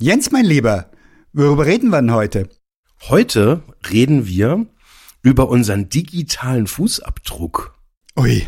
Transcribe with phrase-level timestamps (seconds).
[0.00, 0.92] Jens, mein Lieber,
[1.32, 2.48] worüber reden wir denn heute?
[3.08, 4.64] Heute reden wir
[5.24, 7.74] über unseren digitalen Fußabdruck.
[8.16, 8.46] Ui.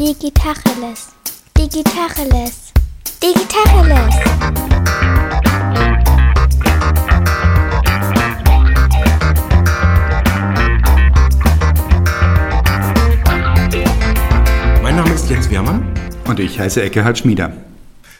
[0.00, 1.08] Digitacheles.
[1.58, 2.72] Digitacheles.
[3.22, 4.14] Digitacheles.
[14.82, 15.86] Mein Name ist Jens Wehrmann.
[16.26, 17.52] Und ich heiße Eckehard Schmieder.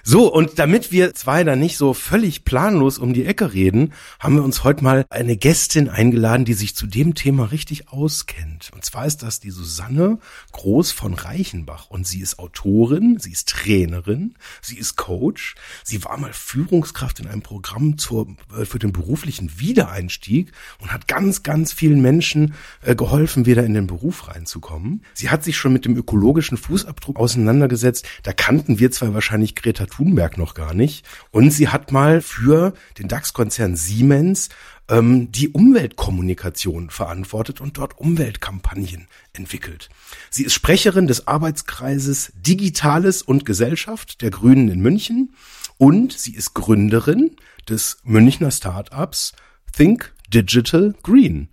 [0.07, 4.35] So, und damit wir zwei da nicht so völlig planlos um die Ecke reden, haben
[4.35, 8.71] wir uns heute mal eine Gästin eingeladen, die sich zu dem Thema richtig auskennt.
[8.75, 10.19] Und zwar ist das die Susanne
[10.53, 11.89] Groß von Reichenbach.
[11.89, 15.55] Und sie ist Autorin, sie ist Trainerin, sie ist Coach,
[15.85, 21.09] sie war mal Führungskraft in einem Programm zur, äh, für den beruflichen Wiedereinstieg und hat
[21.09, 22.53] ganz, ganz vielen Menschen
[22.83, 25.03] äh, geholfen, wieder in den Beruf reinzukommen.
[25.15, 28.05] Sie hat sich schon mit dem ökologischen Fußabdruck auseinandergesetzt.
[28.23, 31.07] Da kannten wir zwei wahrscheinlich Greta Thunberg noch gar nicht.
[31.31, 34.49] Und sie hat mal für den DAX-Konzern Siemens
[34.89, 39.89] ähm, die Umweltkommunikation verantwortet und dort Umweltkampagnen entwickelt.
[40.31, 45.35] Sie ist Sprecherin des Arbeitskreises Digitales und Gesellschaft der Grünen in München
[45.79, 47.37] und sie ist Gründerin
[47.69, 49.33] des Münchner Startups
[49.77, 51.49] Think Digital Green.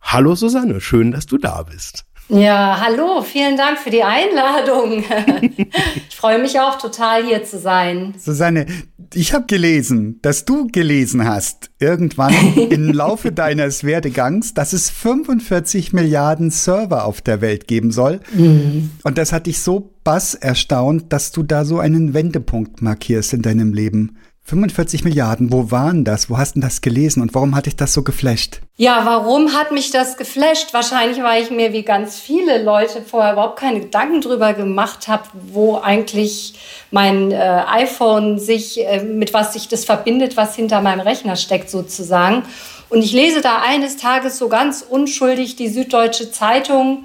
[0.00, 2.04] Hallo Susanne, schön, dass du da bist.
[2.28, 5.04] Ja, hallo, vielen Dank für die Einladung.
[6.08, 8.14] ich freue mich auch total hier zu sein.
[8.18, 8.66] Susanne,
[9.14, 12.34] ich habe gelesen, dass du gelesen hast, irgendwann
[12.70, 18.20] im Laufe deines Werdegangs, dass es 45 Milliarden Server auf der Welt geben soll.
[18.34, 18.90] Mhm.
[19.04, 23.42] Und das hat dich so bass erstaunt, dass du da so einen Wendepunkt markierst in
[23.42, 24.16] deinem Leben.
[24.46, 26.30] 45 Milliarden, wo waren das?
[26.30, 28.60] Wo hast du das gelesen und warum hat dich das so geflasht?
[28.76, 30.72] Ja, warum hat mich das geflasht?
[30.72, 35.24] Wahrscheinlich, weil ich mir wie ganz viele Leute vorher überhaupt keine Gedanken drüber gemacht habe,
[35.32, 36.54] wo eigentlich
[36.92, 41.68] mein äh, iPhone sich, äh, mit was sich das verbindet, was hinter meinem Rechner steckt
[41.68, 42.44] sozusagen.
[42.88, 47.04] Und ich lese da eines Tages so ganz unschuldig die Süddeutsche Zeitung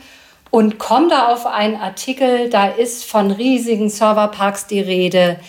[0.51, 5.39] und komme da auf einen Artikel, da ist von riesigen Serverparks die Rede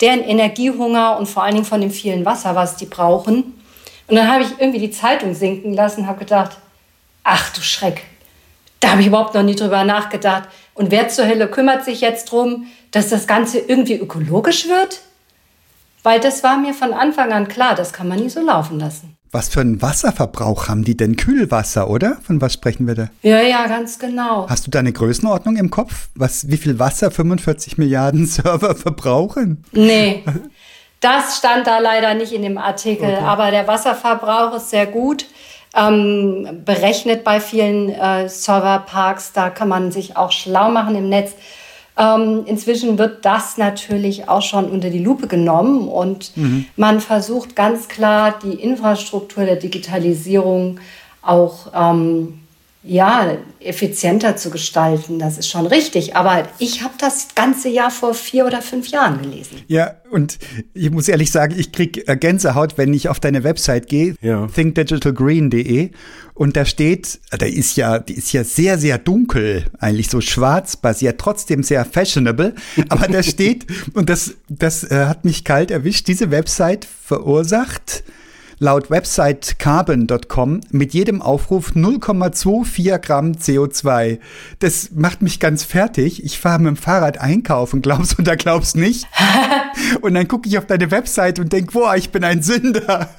[0.00, 3.54] deren Energiehunger und vor allen Dingen von dem vielen Wasser, was die brauchen.
[4.08, 6.58] Und dann habe ich irgendwie die Zeitung sinken lassen, habe gedacht,
[7.24, 8.04] ach du Schreck,
[8.80, 10.48] da habe ich überhaupt noch nie drüber nachgedacht.
[10.74, 15.00] Und wer zur Hölle kümmert sich jetzt darum, dass das Ganze irgendwie ökologisch wird?
[16.02, 19.15] Weil das war mir von Anfang an klar, das kann man nie so laufen lassen.
[19.32, 21.16] Was für einen Wasserverbrauch haben die denn?
[21.16, 22.16] Kühlwasser, oder?
[22.22, 23.08] Von was sprechen wir da?
[23.22, 24.48] Ja, ja, ganz genau.
[24.48, 26.08] Hast du da eine Größenordnung im Kopf?
[26.14, 29.64] Was, wie viel Wasser 45 Milliarden Server verbrauchen?
[29.72, 30.24] Nee.
[31.00, 33.22] Das stand da leider nicht in dem Artikel, okay.
[33.22, 35.26] aber der Wasserverbrauch ist sehr gut
[35.76, 39.32] ähm, berechnet bei vielen äh, Serverparks.
[39.32, 41.34] Da kann man sich auch schlau machen im Netz.
[41.98, 46.66] Ähm, inzwischen wird das natürlich auch schon unter die Lupe genommen und mhm.
[46.76, 50.78] man versucht ganz klar die Infrastruktur der Digitalisierung
[51.22, 52.40] auch ähm,
[52.86, 55.18] ja, effizienter zu gestalten.
[55.18, 56.14] Das ist schon richtig.
[56.16, 59.62] Aber ich habe das ganze Jahr vor vier oder fünf Jahren gelesen.
[59.66, 60.38] Ja, und
[60.72, 64.46] ich muss ehrlich sagen, ich krieg äh, Gänsehaut, wenn ich auf deine Website gehe, ja.
[64.46, 65.90] thinkdigitalgreen.de
[66.34, 70.20] und da steht, äh, da ist ja, die ist ja sehr, sehr dunkel, eigentlich so
[70.20, 72.54] schwarz basiert, trotzdem sehr fashionable.
[72.88, 78.04] Aber da steht, und das, das äh, hat mich kalt erwischt, diese Website verursacht
[78.58, 84.18] laut Website carbon.com mit jedem Aufruf 0,24 Gramm CO2.
[84.60, 86.24] Das macht mich ganz fertig.
[86.24, 89.06] Ich fahre mit dem Fahrrad einkaufen, glaubst du oder glaubst nicht?
[90.00, 93.10] und dann gucke ich auf deine Website und denke, boah, ich bin ein Sünder.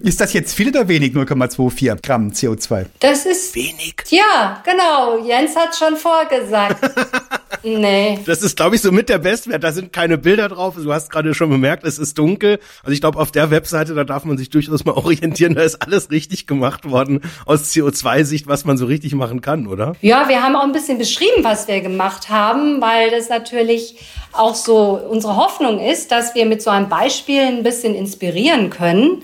[0.00, 2.86] Ist das jetzt viel oder wenig 0,24 Gramm CO2?
[3.00, 3.94] Das ist wenig.
[4.08, 5.24] Ja, genau.
[5.26, 6.78] Jens hat schon vorgesagt.
[7.62, 8.18] Nee.
[8.24, 9.62] Das ist, glaube ich, so mit der Bestwert.
[9.62, 10.76] Da sind keine Bilder drauf.
[10.76, 12.58] Du hast gerade schon bemerkt, es ist dunkel.
[12.82, 15.54] Also ich glaube, auf der Webseite, da darf man sich durchaus mal orientieren.
[15.54, 19.94] Da ist alles richtig gemacht worden aus CO2-Sicht, was man so richtig machen kann, oder?
[20.00, 23.96] Ja, wir haben auch ein bisschen beschrieben, was wir gemacht haben, weil das natürlich
[24.32, 29.22] auch so unsere Hoffnung ist, dass wir mit so einem Beispiel ein bisschen inspirieren können.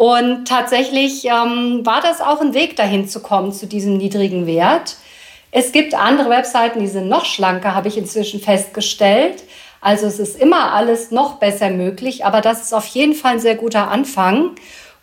[0.00, 4.96] Und tatsächlich ähm, war das auch ein Weg dahin zu kommen, zu diesem niedrigen Wert.
[5.50, 9.44] Es gibt andere Webseiten, die sind noch schlanker, habe ich inzwischen festgestellt.
[9.82, 13.40] Also es ist immer alles noch besser möglich, aber das ist auf jeden Fall ein
[13.40, 14.52] sehr guter Anfang.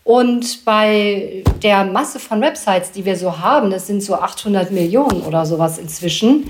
[0.04, 5.22] Und bei der Masse von Websites, die wir so haben, das sind so 800 Millionen
[5.22, 6.50] oder sowas inzwischen,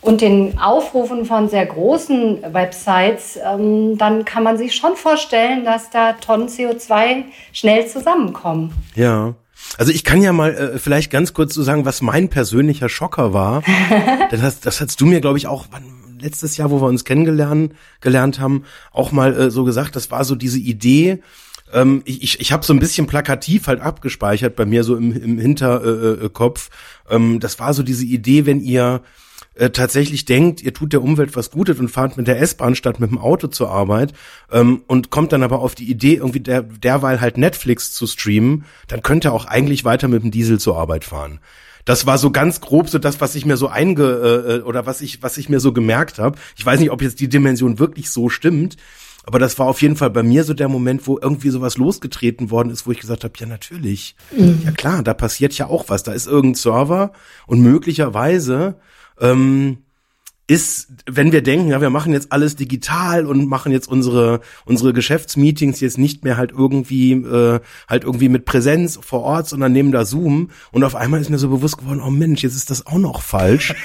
[0.00, 5.90] und den Aufrufen von sehr großen Websites, ähm, dann kann man sich schon vorstellen, dass
[5.90, 8.72] da Tonnen CO2 schnell zusammenkommen.
[8.94, 9.34] Ja.
[9.76, 13.34] Also ich kann ja mal äh, vielleicht ganz kurz so sagen, was mein persönlicher Schocker
[13.34, 13.62] war.
[14.30, 15.84] das, das hast du mir, glaube ich, auch, wann,
[16.18, 20.24] letztes Jahr, wo wir uns kennengelernt gelernt haben, auch mal äh, so gesagt, das war
[20.24, 21.20] so diese Idee,
[21.72, 25.12] ähm, ich ich, ich habe so ein bisschen plakativ halt abgespeichert bei mir so im,
[25.12, 26.70] im Hinterkopf.
[27.08, 29.02] Äh, äh ähm, das war so diese Idee, wenn ihr
[29.60, 32.98] äh, tatsächlich denkt, ihr tut der Umwelt was Gutes und fahrt mit der S-Bahn statt
[32.98, 34.14] mit dem Auto zur Arbeit
[34.50, 38.64] ähm, und kommt dann aber auf die Idee, irgendwie der, derweil halt Netflix zu streamen,
[38.88, 41.40] dann könnt ihr auch eigentlich weiter mit dem Diesel zur Arbeit fahren.
[41.84, 44.86] Das war so ganz grob so das, was ich mir so einge äh, äh oder
[44.86, 46.38] was ich was ich mir so gemerkt habe.
[46.56, 48.76] Ich weiß nicht, ob jetzt die Dimension wirklich so stimmt,
[49.24, 52.50] aber das war auf jeden Fall bei mir so der Moment, wo irgendwie sowas losgetreten
[52.50, 54.62] worden ist, wo ich gesagt habe, ja natürlich, mhm.
[54.64, 56.02] ja klar, da passiert ja auch was.
[56.02, 57.12] Da ist irgendein Server
[57.46, 58.76] und möglicherweise
[59.20, 59.78] ähm,
[60.50, 64.92] ist, wenn wir denken, ja, wir machen jetzt alles digital und machen jetzt unsere unsere
[64.92, 69.92] Geschäftsmeetings jetzt nicht mehr halt irgendwie äh, halt irgendwie mit Präsenz vor Ort, sondern nehmen
[69.92, 72.84] da Zoom und auf einmal ist mir so bewusst geworden, oh Mensch, jetzt ist das
[72.84, 73.76] auch noch falsch.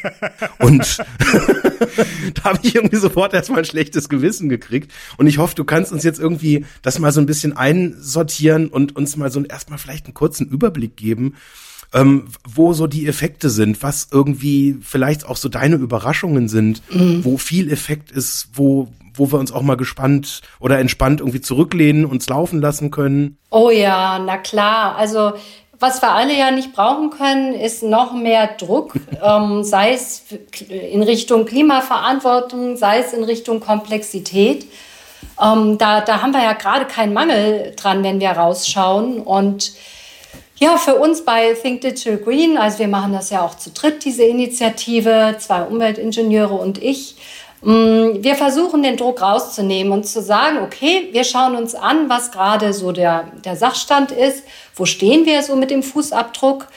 [0.58, 0.98] und
[2.34, 5.92] da habe ich irgendwie sofort erstmal ein schlechtes Gewissen gekriegt und ich hoffe, du kannst
[5.92, 10.04] uns jetzt irgendwie das mal so ein bisschen einsortieren und uns mal so erstmal vielleicht
[10.04, 11.36] einen kurzen Überblick geben
[11.94, 17.24] ähm, wo so die Effekte sind, was irgendwie vielleicht auch so deine Überraschungen sind, mhm.
[17.24, 22.06] wo viel Effekt ist, wo wo wir uns auch mal gespannt oder entspannt irgendwie zurücklehnen,
[22.06, 23.36] uns laufen lassen können.
[23.50, 24.96] Oh ja, na klar.
[24.96, 25.32] Also
[25.78, 30.24] was wir alle ja nicht brauchen können, ist noch mehr Druck, ähm, sei es
[30.68, 34.66] in Richtung Klimaverantwortung, sei es in Richtung Komplexität.
[35.42, 39.20] Ähm, da, da haben wir ja gerade keinen Mangel dran, wenn wir rausschauen.
[39.20, 39.72] Und
[40.62, 44.04] ja, für uns bei Think Digital Green, also wir machen das ja auch zu dritt,
[44.04, 47.16] diese Initiative, zwei Umweltingenieure und ich.
[47.62, 52.30] Mm, wir versuchen den Druck rauszunehmen und zu sagen, okay, wir schauen uns an, was
[52.30, 54.44] gerade so der, der Sachstand ist,
[54.76, 56.68] wo stehen wir so mit dem Fußabdruck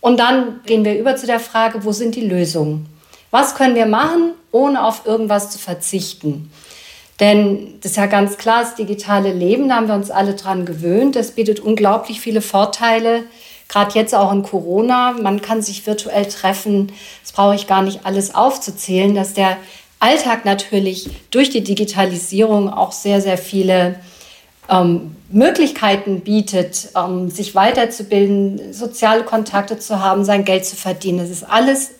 [0.00, 2.86] und dann gehen wir über zu der Frage, wo sind die Lösungen?
[3.30, 6.50] Was können wir machen, ohne auf irgendwas zu verzichten?
[7.20, 10.66] Denn das ist ja ganz klar, das digitale Leben, da haben wir uns alle dran
[10.66, 11.14] gewöhnt.
[11.14, 13.22] Das bietet unglaublich viele Vorteile,
[13.68, 15.12] gerade jetzt auch in Corona.
[15.12, 16.92] Man kann sich virtuell treffen.
[17.22, 19.56] Das brauche ich gar nicht alles aufzuzählen, dass der
[20.00, 23.94] Alltag natürlich durch die Digitalisierung auch sehr, sehr viele
[24.68, 31.18] ähm, Möglichkeiten bietet, ähm, sich weiterzubilden, soziale Kontakte zu haben, sein Geld zu verdienen.
[31.18, 31.92] Das ist alles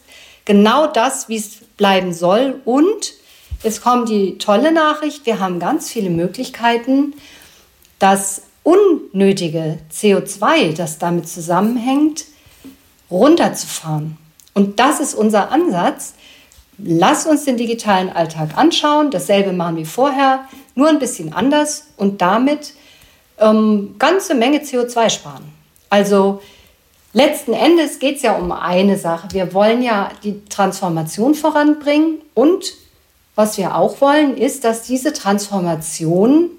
[0.44, 2.60] genau das, wie es bleiben soll.
[2.64, 3.14] Und
[3.64, 7.14] Jetzt kommt die tolle Nachricht, wir haben ganz viele Möglichkeiten,
[7.98, 12.26] das unnötige CO2, das damit zusammenhängt,
[13.10, 14.18] runterzufahren.
[14.52, 16.12] Und das ist unser Ansatz.
[16.76, 20.44] Lass uns den digitalen Alltag anschauen, dasselbe machen wie vorher,
[20.74, 22.74] nur ein bisschen anders und damit
[23.38, 25.44] ähm, ganze Menge CO2 sparen.
[25.88, 26.42] Also
[27.14, 29.28] letzten Endes geht es ja um eine Sache.
[29.30, 32.83] Wir wollen ja die Transformation voranbringen und
[33.34, 36.50] was wir auch wollen, ist, dass diese Transformation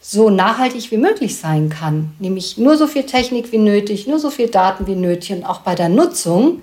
[0.00, 2.12] so nachhaltig wie möglich sein kann.
[2.18, 5.60] Nämlich nur so viel Technik wie nötig, nur so viel Daten wie nötig und auch
[5.60, 6.62] bei der Nutzung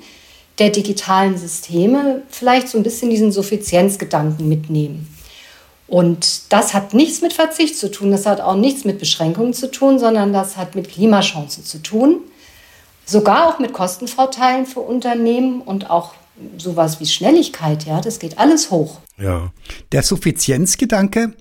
[0.58, 5.08] der digitalen Systeme vielleicht so ein bisschen diesen Suffizienzgedanken mitnehmen.
[5.88, 9.72] Und das hat nichts mit Verzicht zu tun, das hat auch nichts mit Beschränkungen zu
[9.72, 12.20] tun, sondern das hat mit Klimachancen zu tun.
[13.06, 16.14] Sogar auch mit Kostenvorteilen für Unternehmen und auch
[16.58, 19.00] sowas wie Schnelligkeit, ja, das geht alles hoch.
[19.18, 19.52] Ja.
[19.92, 21.34] Der Suffizienzgedanke,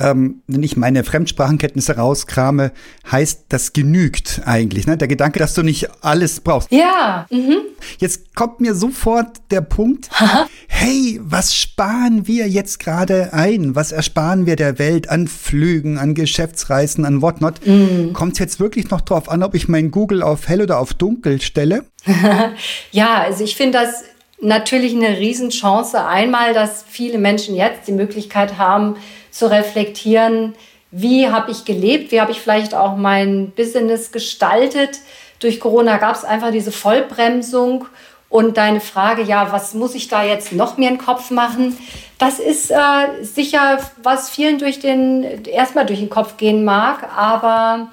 [0.00, 2.72] ähm, wenn ich meine Fremdsprachenkenntnisse rauskrame,
[3.10, 4.86] heißt, das genügt eigentlich.
[4.86, 4.96] Ne?
[4.96, 6.72] Der Gedanke, dass du nicht alles brauchst.
[6.72, 7.26] Ja.
[7.30, 7.58] Mhm.
[7.98, 10.08] Jetzt kommt mir sofort der Punkt,
[10.68, 13.74] hey, was sparen wir jetzt gerade ein?
[13.74, 17.66] Was ersparen wir der Welt an Flügen, an Geschäftsreisen, an whatnot?
[17.66, 18.14] Mhm.
[18.14, 20.94] Kommt es jetzt wirklich noch drauf an, ob ich mein Google auf hell oder auf
[20.94, 21.84] dunkel stelle?
[22.90, 24.04] ja, also ich finde das
[24.40, 26.04] natürlich eine Riesenchance.
[26.04, 28.96] Einmal, dass viele Menschen jetzt die Möglichkeit haben
[29.30, 30.54] zu reflektieren,
[30.90, 34.98] wie habe ich gelebt, wie habe ich vielleicht auch mein Business gestaltet.
[35.38, 37.86] Durch Corona gab es einfach diese Vollbremsung
[38.28, 41.76] und deine Frage, ja, was muss ich da jetzt noch mir in den Kopf machen?
[42.18, 42.76] Das ist äh,
[43.22, 47.88] sicher, was vielen durch den, erstmal durch den Kopf gehen mag, aber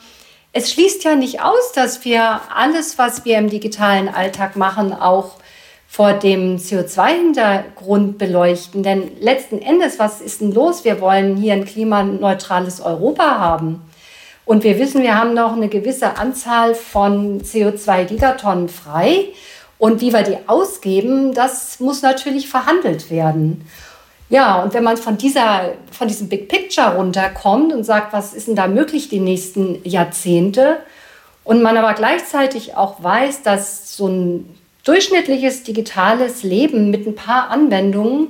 [0.53, 5.35] es schließt ja nicht aus, dass wir alles, was wir im digitalen Alltag machen, auch
[5.87, 8.83] vor dem CO2-Hintergrund beleuchten.
[8.83, 10.83] Denn letzten Endes, was ist denn los?
[10.83, 13.81] Wir wollen hier ein klimaneutrales Europa haben.
[14.45, 19.25] Und wir wissen, wir haben noch eine gewisse Anzahl von CO2-Gigatonnen frei.
[19.77, 23.67] Und wie wir die ausgeben, das muss natürlich verhandelt werden.
[24.29, 28.47] Ja, und wenn man von, dieser, von diesem Big Picture runterkommt und sagt, was ist
[28.47, 30.79] denn da möglich die nächsten Jahrzehnte,
[31.47, 34.56] und man aber gleichzeitig auch weiß, dass so ein
[34.87, 38.29] durchschnittliches digitales Leben mit ein paar Anwendungen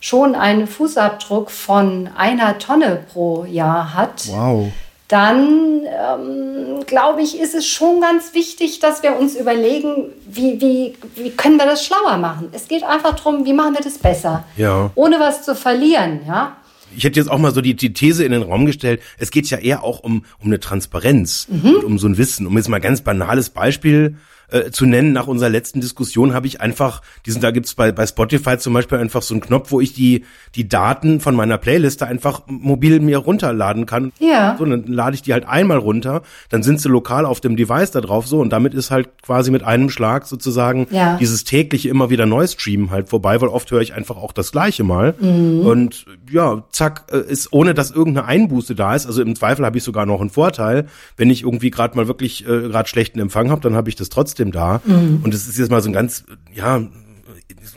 [0.00, 4.70] schon einen Fußabdruck von einer Tonne pro Jahr hat, wow.
[5.08, 10.94] dann ähm, glaube ich, ist es schon ganz wichtig, dass wir uns überlegen, wie, wie,
[11.14, 12.48] wie können wir das schlauer machen.
[12.52, 14.90] Es geht einfach darum, wie machen wir das besser, ja.
[14.94, 16.20] ohne was zu verlieren.
[16.26, 16.56] Ja?
[16.94, 19.48] Ich hätte jetzt auch mal so die, die These in den Raum gestellt, es geht
[19.48, 21.76] ja eher auch um, um eine Transparenz mhm.
[21.76, 22.46] und um so ein Wissen.
[22.46, 24.16] Um jetzt mal ganz banales Beispiel
[24.48, 28.06] äh, zu nennen, nach unserer letzten Diskussion habe ich einfach, diesen, da gibt's bei, bei
[28.06, 30.24] Spotify zum Beispiel einfach so einen Knopf, wo ich die,
[30.54, 34.12] die Daten von meiner Playliste einfach mobil mir runterladen kann.
[34.18, 34.56] Ja.
[34.58, 37.90] So, dann lade ich die halt einmal runter, dann sind sie lokal auf dem Device
[37.90, 41.16] da drauf so und damit ist halt quasi mit einem Schlag sozusagen ja.
[41.16, 44.84] dieses tägliche immer wieder Neustreamen halt vorbei, weil oft höre ich einfach auch das gleiche
[44.84, 45.14] mal.
[45.18, 45.60] Mhm.
[45.60, 49.06] Und ja, zack, äh, ist ohne dass irgendeine Einbuße da ist.
[49.06, 50.86] Also im Zweifel habe ich sogar noch einen Vorteil,
[51.16, 54.08] wenn ich irgendwie gerade mal wirklich äh, gerade schlechten Empfang habe, dann habe ich das
[54.08, 54.80] trotzdem da.
[54.84, 55.20] Mhm.
[55.22, 56.82] Und es ist jetzt mal so ein ganz, ja,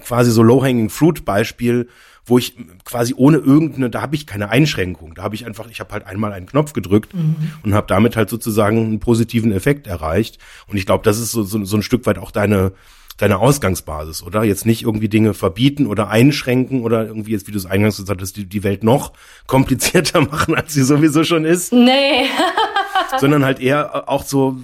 [0.06, 1.88] quasi so low-hanging fruit Beispiel,
[2.25, 5.16] wo ich quasi ohne irgendeine, da habe ich keine Einschränkung.
[5.16, 7.36] Da habe ich einfach, ich habe halt einmal einen Knopf gedrückt mhm.
[7.63, 10.38] und habe damit halt sozusagen einen positiven Effekt erreicht.
[10.68, 12.74] Und ich glaube, das ist so, so, so ein Stück weit auch deine
[13.18, 14.44] deine Ausgangsbasis, oder?
[14.44, 18.22] Jetzt nicht irgendwie Dinge verbieten oder einschränken oder irgendwie jetzt, wie du es eingangs gesagt
[18.22, 19.12] hast, die, die Welt noch
[19.48, 21.74] komplizierter machen, als sie sowieso schon ist.
[21.74, 22.25] Nee.
[23.20, 24.56] sondern halt eher auch so,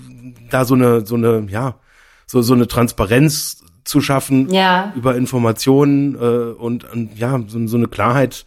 [0.50, 1.75] da so eine, so eine, ja,
[2.36, 4.92] so, so eine Transparenz zu schaffen ja.
[4.96, 8.46] über Informationen äh, und, und ja, so, so eine Klarheit,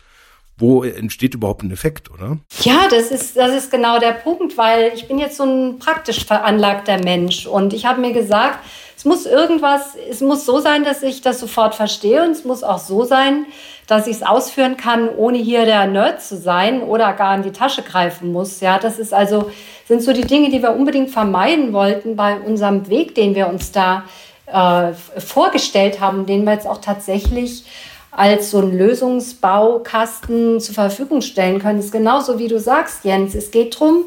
[0.59, 2.39] wo entsteht überhaupt ein Effekt, oder?
[2.63, 6.25] Ja, das ist, das ist genau der Punkt, weil ich bin jetzt so ein praktisch
[6.25, 8.59] veranlagter Mensch und ich habe mir gesagt,
[8.97, 12.65] es muss irgendwas, es muss so sein, dass ich das sofort verstehe und es muss
[12.65, 13.47] auch so sein,
[13.89, 17.53] dass ich es ausführen kann, ohne hier der Nerd zu sein oder gar in die
[17.53, 18.61] Tasche greifen muss.
[18.61, 19.51] Ja, das ist also,
[19.87, 23.73] sind so die Dinge, die wir unbedingt vermeiden wollten bei unserem Weg, den wir uns
[23.73, 24.05] da
[24.47, 27.65] äh, vorgestellt haben, den wir jetzt auch tatsächlich
[28.11, 31.79] als so einen Lösungsbaukasten zur Verfügung stellen können.
[31.79, 33.35] Das ist genauso wie du sagst, Jens.
[33.35, 34.05] Es geht darum,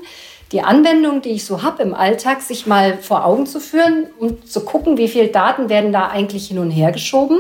[0.52, 4.52] die Anwendung, die ich so habe im Alltag, sich mal vor Augen zu führen und
[4.52, 7.40] zu gucken, wie viele Daten werden da eigentlich hin und her geschoben,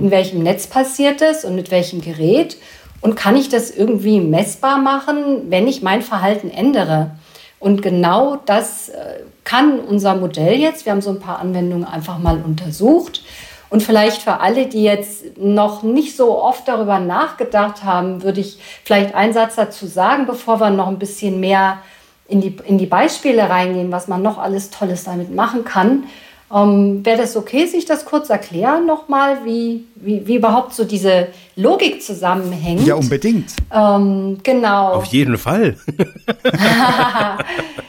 [0.00, 2.56] in welchem Netz passiert es und mit welchem Gerät
[3.00, 7.12] und kann ich das irgendwie messbar machen, wenn ich mein Verhalten ändere.
[7.58, 10.86] Und genau das äh, kann unser Modell jetzt.
[10.86, 13.22] Wir haben so ein paar Anwendungen einfach mal untersucht.
[13.68, 18.58] Und vielleicht für alle, die jetzt noch nicht so oft darüber nachgedacht haben, würde ich
[18.84, 21.78] vielleicht einen Satz dazu sagen, bevor wir noch ein bisschen mehr
[22.26, 26.04] in die, in die Beispiele reingehen, was man noch alles Tolles damit machen kann.
[26.52, 31.28] Ähm, Wäre das okay, sich das kurz erklären nochmal, wie, wie, wie überhaupt so diese
[31.56, 32.86] Logik zusammenhängt?
[32.86, 33.52] Ja, unbedingt.
[33.72, 34.94] Ähm, genau.
[34.94, 35.76] Auf jeden Fall.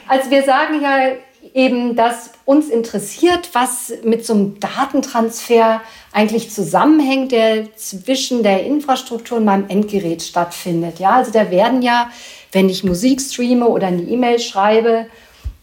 [0.07, 1.13] also wir sagen ja
[1.53, 5.81] eben, dass uns interessiert, was mit so einem Datentransfer
[6.13, 10.99] eigentlich zusammenhängt, der zwischen der Infrastruktur und meinem Endgerät stattfindet.
[10.99, 12.09] Ja, also da werden ja
[12.51, 15.07] wenn ich Musik streame oder eine E-Mail schreibe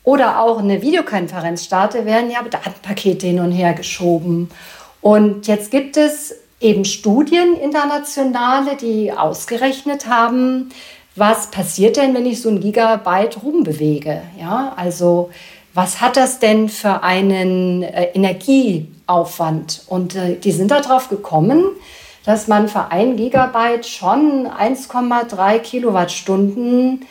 [0.04, 4.50] oder auch eine Videokonferenz starte, werden ja Datenpakete hin und her geschoben.
[5.00, 10.70] Und jetzt gibt es eben Studien internationale, die ausgerechnet haben,
[11.14, 14.22] was passiert denn, wenn ich so ein Gigabyte rumbewege?
[14.38, 15.30] Ja, also
[15.74, 19.82] was hat das denn für einen äh, Energieaufwand?
[19.88, 21.64] Und äh, die sind darauf gekommen,
[22.24, 27.06] dass man für ein Gigabyte schon 1,3 Kilowattstunden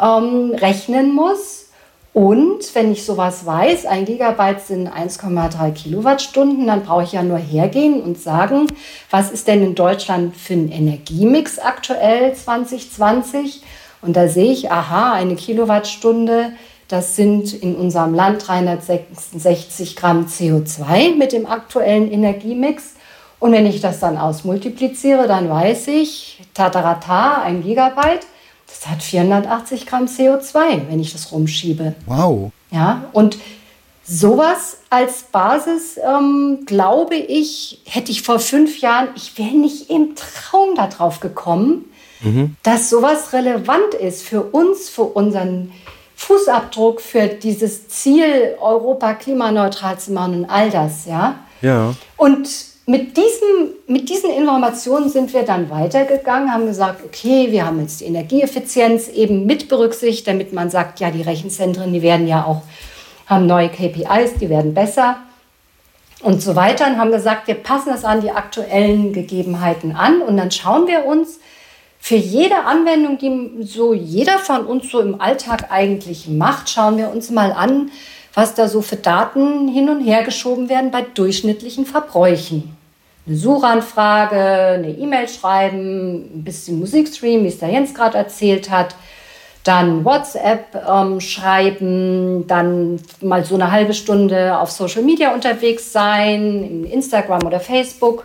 [0.00, 1.67] ähm, rechnen muss.
[2.12, 7.38] Und wenn ich sowas weiß, ein Gigabyte sind 1,3 Kilowattstunden, dann brauche ich ja nur
[7.38, 8.66] hergehen und sagen,
[9.10, 13.62] was ist denn in Deutschland für ein Energiemix aktuell 2020?
[14.02, 16.52] Und da sehe ich, aha, eine Kilowattstunde,
[16.88, 22.94] das sind in unserem Land 366 Gramm CO2 mit dem aktuellen Energiemix.
[23.38, 28.26] Und wenn ich das dann ausmultipliziere, dann weiß ich, tatarata, ein Gigabyte,
[28.68, 31.94] das hat 480 Gramm CO2, wenn ich das rumschiebe.
[32.06, 32.52] Wow.
[32.70, 33.38] Ja, und
[34.04, 40.14] sowas als Basis, ähm, glaube ich, hätte ich vor fünf Jahren, ich wäre nicht im
[40.14, 41.86] Traum darauf gekommen,
[42.20, 42.56] mhm.
[42.62, 45.72] dass sowas relevant ist für uns, für unseren
[46.16, 51.36] Fußabdruck, für dieses Ziel, Europa klimaneutral zu machen und all das, ja.
[51.62, 51.94] Ja.
[52.16, 52.48] Und
[52.88, 58.00] mit, diesem, mit diesen Informationen sind wir dann weitergegangen, haben gesagt, okay, wir haben jetzt
[58.00, 62.62] die Energieeffizienz eben mit berücksichtigt, damit man sagt, ja, die Rechenzentren, die werden ja auch,
[63.26, 65.18] haben neue KPIs, die werden besser.
[66.22, 66.86] Und so weiter.
[66.86, 70.22] Und haben gesagt, wir passen das an die aktuellen Gegebenheiten an.
[70.22, 71.40] Und dann schauen wir uns
[72.00, 77.10] für jede Anwendung, die so jeder von uns so im Alltag eigentlich macht, schauen wir
[77.10, 77.90] uns mal an,
[78.32, 82.77] was da so für Daten hin und her geschoben werden bei durchschnittlichen Verbräuchen.
[83.28, 88.70] Eine Suchanfrage, eine E-Mail schreiben, ein bisschen Musik streamen, wie es der Jens gerade erzählt
[88.70, 88.94] hat,
[89.64, 96.64] dann WhatsApp ähm, schreiben, dann mal so eine halbe Stunde auf Social Media unterwegs sein,
[96.64, 98.24] in Instagram oder Facebook.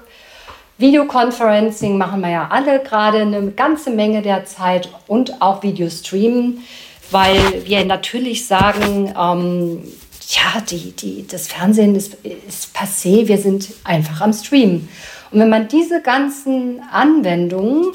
[0.77, 6.63] Videoconferencing machen wir ja alle gerade eine ganze Menge der Zeit und auch Videostreamen,
[7.12, 9.83] weil wir natürlich sagen, ähm,
[10.30, 14.88] ja, die, die, das Fernsehen ist, ist passé, wir sind einfach am Stream.
[15.32, 17.92] Und wenn man diese ganzen Anwendungen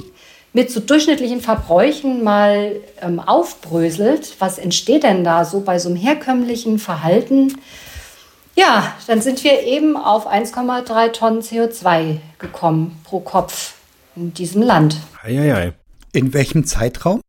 [0.52, 5.96] mit so durchschnittlichen Verbräuchen mal ähm, aufbröselt, was entsteht denn da so bei so einem
[5.96, 7.58] herkömmlichen Verhalten?
[8.56, 13.74] Ja, dann sind wir eben auf 1,3 Tonnen CO2 gekommen pro Kopf
[14.16, 14.96] in diesem Land.
[15.22, 15.74] Eieiei.
[16.12, 17.20] In welchem Zeitraum?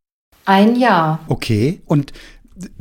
[0.44, 1.20] Ein Jahr.
[1.28, 1.82] Okay.
[1.86, 2.12] Und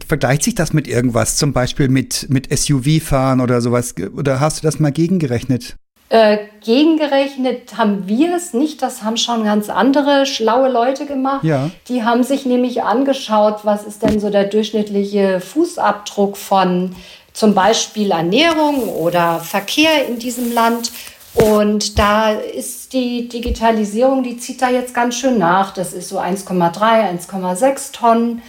[0.08, 3.96] vergleicht sich das mit irgendwas, zum Beispiel mit, mit SUV-Fahren oder sowas?
[4.16, 5.76] Oder hast du das mal gegengerechnet?
[6.12, 11.44] Äh, gegengerechnet haben wir es nicht, das haben schon ganz andere schlaue Leute gemacht.
[11.44, 11.70] Ja.
[11.88, 16.96] Die haben sich nämlich angeschaut, was ist denn so der durchschnittliche Fußabdruck von
[17.34, 20.92] zum Beispiel Ernährung oder Verkehr in diesem Land.
[21.36, 25.74] Und da ist die Digitalisierung, die zieht da jetzt ganz schön nach.
[25.74, 28.42] Das ist so 1,3, 1,6 Tonnen.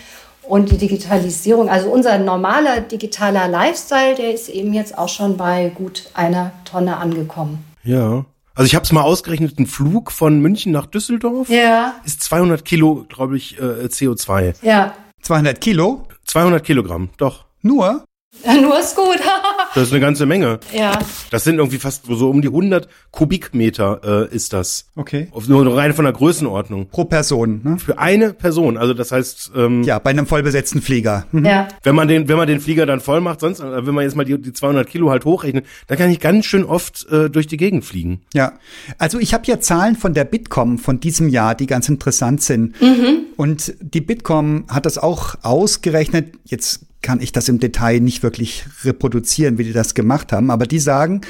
[0.43, 5.71] Und die Digitalisierung, also unser normaler digitaler Lifestyle, der ist eben jetzt auch schon bei
[5.75, 7.65] gut einer Tonne angekommen.
[7.85, 8.25] Ja.
[8.55, 11.95] Also ich habe es mal ausgerechnet, ein Flug von München nach Düsseldorf ja.
[12.05, 14.55] ist 200 Kilo, glaube ich, äh, CO2.
[14.63, 14.95] Ja.
[15.23, 16.07] 200 Kilo?
[16.27, 17.47] 200 Kilogramm, doch.
[17.63, 18.05] Nur?
[18.63, 19.19] Nur ist gut.
[19.75, 20.61] das ist eine ganze Menge.
[20.73, 20.99] Ja.
[21.31, 24.87] Das sind irgendwie fast so um die 100 Kubikmeter äh, ist das.
[24.97, 25.29] Okay.
[25.47, 26.89] Nur rein von der Größenordnung.
[26.89, 27.79] Pro Person, ne?
[27.79, 28.77] Für eine Person.
[28.77, 29.53] Also das heißt.
[29.57, 31.27] Ähm, ja, bei einem vollbesetzten Flieger.
[31.33, 31.45] Mhm.
[31.45, 31.69] Ja.
[31.83, 34.17] Wenn man den, wenn man den Flieger dann voll macht, sonst, äh, wenn man jetzt
[34.17, 37.47] mal die, die 200 Kilo halt hochrechnet, dann kann ich ganz schön oft äh, durch
[37.47, 38.23] die Gegend fliegen.
[38.35, 38.55] Ja.
[38.99, 42.81] Also ich habe ja Zahlen von der Bitkom von diesem Jahr, die ganz interessant sind.
[42.81, 43.27] Mhm.
[43.37, 46.35] Und die Bitkom hat das auch ausgerechnet.
[46.45, 50.67] Jetzt kann ich das im Detail nicht wirklich reproduzieren, wie die das gemacht haben, aber
[50.67, 51.23] die sagen,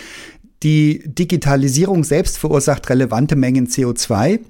[0.63, 4.41] die Digitalisierung selbst verursacht relevante Mengen CO2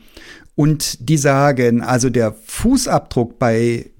[0.56, 3.90] und die sagen, also der Fußabdruck bei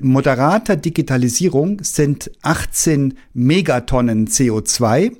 [0.00, 5.12] moderater Digitalisierung sind 18 Megatonnen CO2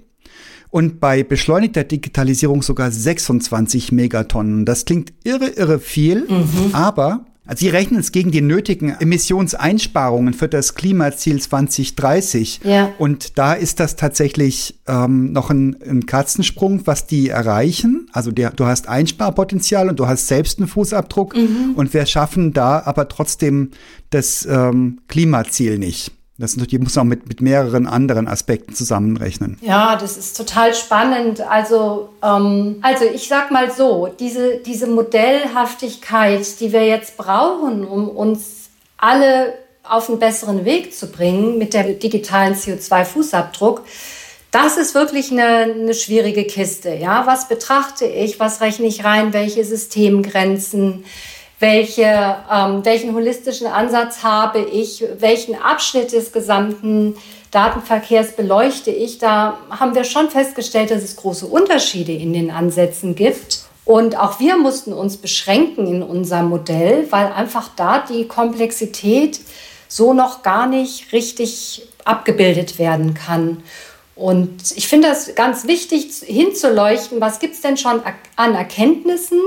[0.70, 4.64] und bei beschleunigter Digitalisierung sogar 26 Megatonnen.
[4.64, 6.70] Das klingt irre, irre viel, mhm.
[6.72, 12.60] aber also sie rechnen es gegen die nötigen Emissionseinsparungen für das Klimaziel 2030.
[12.62, 12.92] Ja.
[12.98, 18.08] Und da ist das tatsächlich ähm, noch ein, ein Katzensprung, was die erreichen.
[18.12, 21.36] Also der, du hast Einsparpotenzial und du hast selbst einen Fußabdruck.
[21.36, 21.72] Mhm.
[21.74, 23.72] Und wir schaffen da aber trotzdem
[24.10, 26.12] das ähm, Klimaziel nicht.
[26.38, 29.58] Das natürlich, muss man mit, mit mehreren anderen Aspekten zusammenrechnen.
[29.60, 31.40] Ja, das ist total spannend.
[31.42, 38.08] Also, ähm, also ich sag mal so, diese, diese Modellhaftigkeit, die wir jetzt brauchen, um
[38.08, 43.80] uns alle auf einen besseren Weg zu bringen mit der digitalen CO2-Fußabdruck,
[44.52, 46.94] das ist wirklich eine, eine schwierige Kiste.
[46.94, 48.38] Ja, was betrachte ich?
[48.38, 49.32] Was rechne ich rein?
[49.32, 51.04] Welche Systemgrenzen?
[51.62, 57.14] Welche, ähm, welchen holistischen Ansatz habe ich, welchen Abschnitt des gesamten
[57.52, 59.18] Datenverkehrs beleuchte ich.
[59.18, 63.60] Da haben wir schon festgestellt, dass es große Unterschiede in den Ansätzen gibt.
[63.84, 69.38] Und auch wir mussten uns beschränken in unserem Modell, weil einfach da die Komplexität
[69.86, 73.62] so noch gar nicht richtig abgebildet werden kann.
[74.16, 78.02] Und ich finde das ganz wichtig hinzuleuchten, was gibt es denn schon
[78.36, 79.40] an Erkenntnissen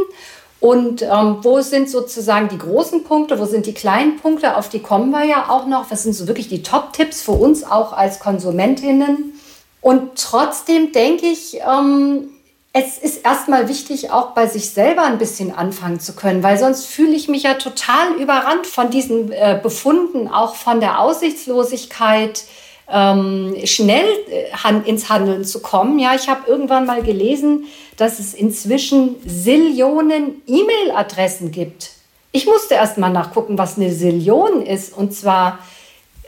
[0.60, 4.80] und ähm, wo sind sozusagen die großen Punkte, wo sind die kleinen Punkte, auf die
[4.80, 5.92] kommen wir ja auch noch.
[5.92, 9.34] Was sind so wirklich die Top-Tipps für uns auch als Konsumentinnen?
[9.82, 12.30] Und trotzdem denke ich, ähm,
[12.78, 16.86] es ist erstmal wichtig, auch bei sich selber ein bisschen anfangen zu können, weil sonst
[16.86, 22.44] fühle ich mich ja total überrannt von diesen äh, Befunden, auch von der Aussichtslosigkeit,
[22.92, 26.00] ähm, schnell äh, ins Handeln zu kommen.
[26.00, 27.66] Ja, ich habe irgendwann mal gelesen,
[27.98, 31.92] dass es inzwischen Sillionen E-Mail-Adressen gibt.
[32.32, 34.96] Ich musste erst mal nachgucken, was eine Sillion ist.
[34.96, 35.60] Und zwar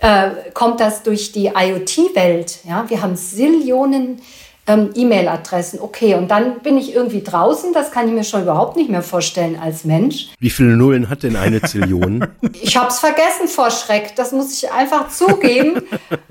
[0.01, 2.59] äh, kommt das durch die IoT-Welt.
[2.67, 4.21] Ja, wir haben Sillionen
[4.67, 5.79] ähm, E-Mail-Adressen.
[5.79, 7.73] Okay, und dann bin ich irgendwie draußen.
[7.73, 10.29] Das kann ich mir schon überhaupt nicht mehr vorstellen als Mensch.
[10.39, 12.27] Wie viele Nullen hat denn eine Zillion?
[12.53, 14.15] ich habe es vergessen vor Schreck.
[14.15, 15.81] Das muss ich einfach zugeben.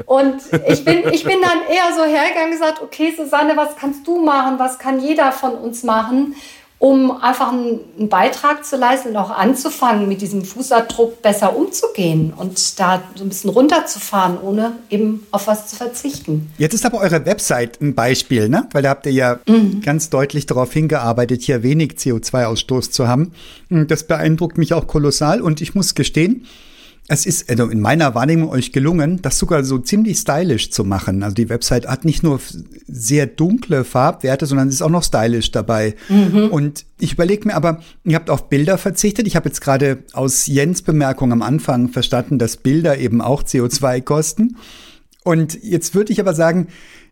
[0.06, 4.06] und ich bin, ich bin dann eher so hergegangen und gesagt, okay, Susanne, was kannst
[4.06, 4.58] du machen?
[4.58, 6.34] Was kann jeder von uns machen?
[6.78, 12.78] Um einfach einen, Beitrag zu leisten und auch anzufangen, mit diesem Fußabdruck besser umzugehen und
[12.78, 16.50] da so ein bisschen runterzufahren, ohne eben auf was zu verzichten.
[16.58, 18.68] Jetzt ist aber eure Website ein Beispiel, ne?
[18.72, 19.80] Weil da habt ihr ja mhm.
[19.80, 23.32] ganz deutlich darauf hingearbeitet, hier wenig CO2-Ausstoß zu haben.
[23.70, 26.46] Das beeindruckt mich auch kolossal und ich muss gestehen,
[27.08, 31.22] es ist also in meiner Wahrnehmung euch gelungen, das sogar so ziemlich stylisch zu machen.
[31.22, 32.40] Also die Website hat nicht nur
[32.88, 35.94] sehr dunkle Farbwerte, sondern ist auch noch stylisch dabei.
[36.08, 36.48] Mhm.
[36.50, 39.28] Und ich überlege mir aber, ihr habt auf Bilder verzichtet.
[39.28, 44.00] Ich habe jetzt gerade aus Jens Bemerkung am Anfang verstanden, dass Bilder eben auch CO2
[44.00, 44.56] kosten.
[45.22, 46.68] Und jetzt würde ich aber sagen,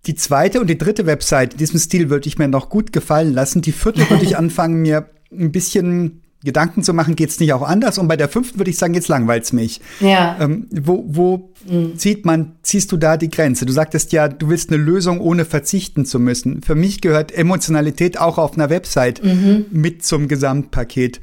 [0.07, 3.33] die zweite und die dritte Website in diesem Stil würde ich mir noch gut gefallen
[3.33, 3.63] lassen.
[3.63, 7.63] Die vierte würde ich anfangen, mir ein bisschen Gedanken zu machen, geht es nicht auch
[7.63, 7.99] anders?
[7.99, 9.81] Und bei der fünften würde ich sagen, jetzt langweilt's mich.
[10.01, 10.37] Ja.
[10.41, 11.97] Ähm, wo wo mhm.
[11.97, 13.67] zieht man, ziehst du da die Grenze?
[13.67, 16.63] Du sagtest ja, du willst eine Lösung, ohne verzichten zu müssen.
[16.63, 19.67] Für mich gehört Emotionalität auch auf einer Website mhm.
[19.71, 21.21] mit zum Gesamtpaket.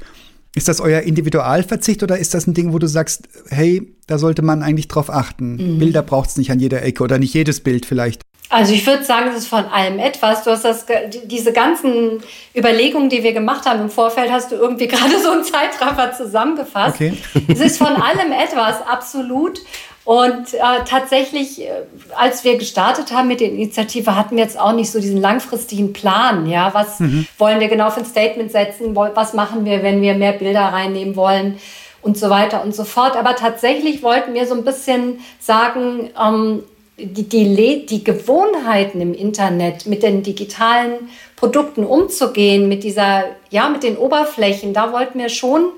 [0.54, 4.42] Ist das euer Individualverzicht oder ist das ein Ding, wo du sagst, hey, da sollte
[4.42, 5.54] man eigentlich drauf achten?
[5.54, 5.78] Mhm.
[5.78, 8.21] Bilder braucht's nicht an jeder Ecke oder nicht jedes Bild vielleicht.
[8.52, 10.44] Also ich würde sagen, es ist von allem etwas.
[10.44, 10.84] Du hast das,
[11.24, 12.22] diese ganzen
[12.54, 16.96] Überlegungen, die wir gemacht haben im Vorfeld, hast du irgendwie gerade so einen Zeitraffer zusammengefasst.
[16.96, 17.14] Okay.
[17.48, 19.58] es ist von allem etwas, absolut.
[20.04, 21.70] Und äh, tatsächlich, äh,
[22.14, 25.94] als wir gestartet haben mit der Initiative, hatten wir jetzt auch nicht so diesen langfristigen
[25.94, 26.46] Plan.
[26.46, 27.26] Ja, was mhm.
[27.38, 28.94] wollen wir genau für ein Statement setzen?
[28.94, 31.58] Was machen wir, wenn wir mehr Bilder reinnehmen wollen?
[32.02, 33.16] Und so weiter und so fort.
[33.16, 36.64] Aber tatsächlich wollten wir so ein bisschen sagen, ähm,
[36.98, 43.82] die, die, die Gewohnheiten im Internet mit den digitalen Produkten umzugehen, mit dieser, ja, mit
[43.82, 45.70] den Oberflächen, da wollten wir schon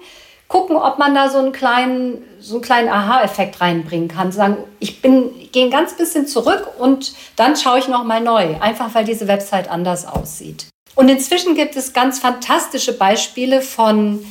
[0.48, 4.31] gucken, ob man da so einen kleinen, so einen kleinen Aha-Effekt reinbringen kann.
[4.31, 8.94] Sagen, ich bin, gehe ein ganz bisschen zurück und dann schaue ich nochmal neu, einfach
[8.94, 10.66] weil diese Website anders aussieht.
[10.94, 14.24] Und inzwischen gibt es ganz fantastische Beispiele von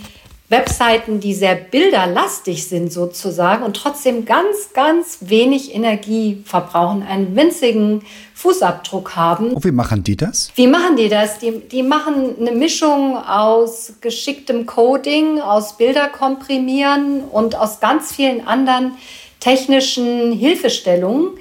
[0.53, 8.03] Webseiten, die sehr bilderlastig sind sozusagen und trotzdem ganz, ganz wenig Energie verbrauchen, einen winzigen
[8.35, 9.53] Fußabdruck haben.
[9.53, 10.51] Und wie machen die das?
[10.53, 11.39] Wie machen die das?
[11.39, 18.45] Die, die machen eine Mischung aus geschicktem Coding, aus Bilder komprimieren und aus ganz vielen
[18.45, 18.91] anderen
[19.39, 21.31] technischen Hilfestellungen,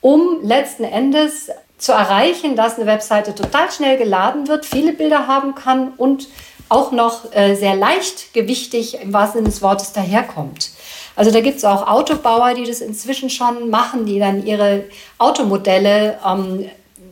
[0.00, 5.54] um letzten Endes zu erreichen, dass eine Webseite total schnell geladen wird, viele Bilder haben
[5.54, 6.28] kann und
[6.68, 10.70] auch noch äh, sehr leichtgewichtig im wahrsten Sinne des Wortes daherkommt.
[11.14, 14.84] Also da gibt es auch Autobauer, die das inzwischen schon machen, die dann ihre
[15.18, 16.66] Automodelle ähm,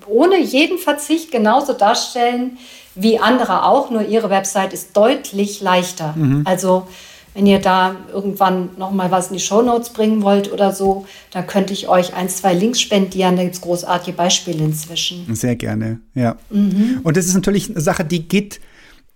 [0.06, 2.58] ohne jeden Verzicht genauso darstellen
[2.94, 6.14] wie andere auch, nur ihre Website ist deutlich leichter.
[6.16, 6.42] Mhm.
[6.44, 6.86] Also
[7.34, 11.04] wenn ihr da irgendwann noch mal was in die Show Notes bringen wollt oder so,
[11.32, 13.36] da könnte ich euch ein, zwei Links spendieren.
[13.36, 15.34] Da gibt es großartige Beispiele inzwischen.
[15.34, 16.36] Sehr gerne, ja.
[16.50, 17.00] Mhm.
[17.02, 18.60] Und das ist natürlich eine Sache, die geht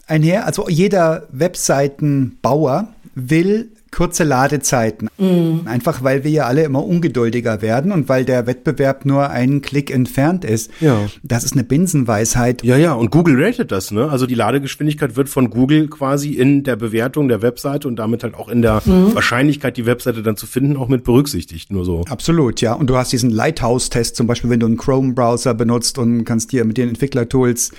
[0.08, 0.46] einher.
[0.46, 5.08] Also jeder Webseitenbauer will kurze Ladezeiten.
[5.18, 5.62] Mhm.
[5.66, 9.90] Einfach weil wir ja alle immer ungeduldiger werden und weil der Wettbewerb nur einen Klick
[9.90, 10.70] entfernt ist.
[10.80, 11.06] Ja.
[11.22, 12.62] Das ist eine Binsenweisheit.
[12.62, 14.08] Ja, ja, und Google ratet das, ne?
[14.10, 18.34] Also die Ladegeschwindigkeit wird von Google quasi in der Bewertung der Webseite und damit halt
[18.34, 19.14] auch in der mhm.
[19.14, 21.70] Wahrscheinlichkeit, die Webseite dann zu finden, auch mit berücksichtigt.
[21.72, 22.04] Nur so.
[22.08, 22.74] Absolut, ja.
[22.74, 26.64] Und du hast diesen Lighthouse-Test zum Beispiel, wenn du einen Chrome-Browser benutzt und kannst dir
[26.64, 27.72] mit den Entwicklertools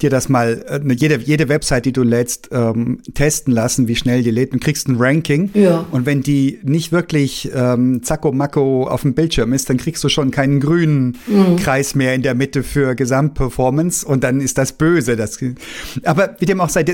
[0.00, 4.22] dir das mal, äh, jede, jede Website, die du lädst, ähm, testen lassen, wie schnell
[4.22, 5.50] die lädt und kriegst ein Ranking.
[5.56, 5.86] Ja.
[5.90, 10.30] Und wenn die nicht wirklich ähm, zacko-macko auf dem Bildschirm ist, dann kriegst du schon
[10.30, 11.56] keinen grünen mhm.
[11.56, 15.16] Kreis mehr in der Mitte für Gesamtperformance und dann ist das böse.
[15.16, 15.38] Das,
[16.04, 16.84] aber wie dem auch sei,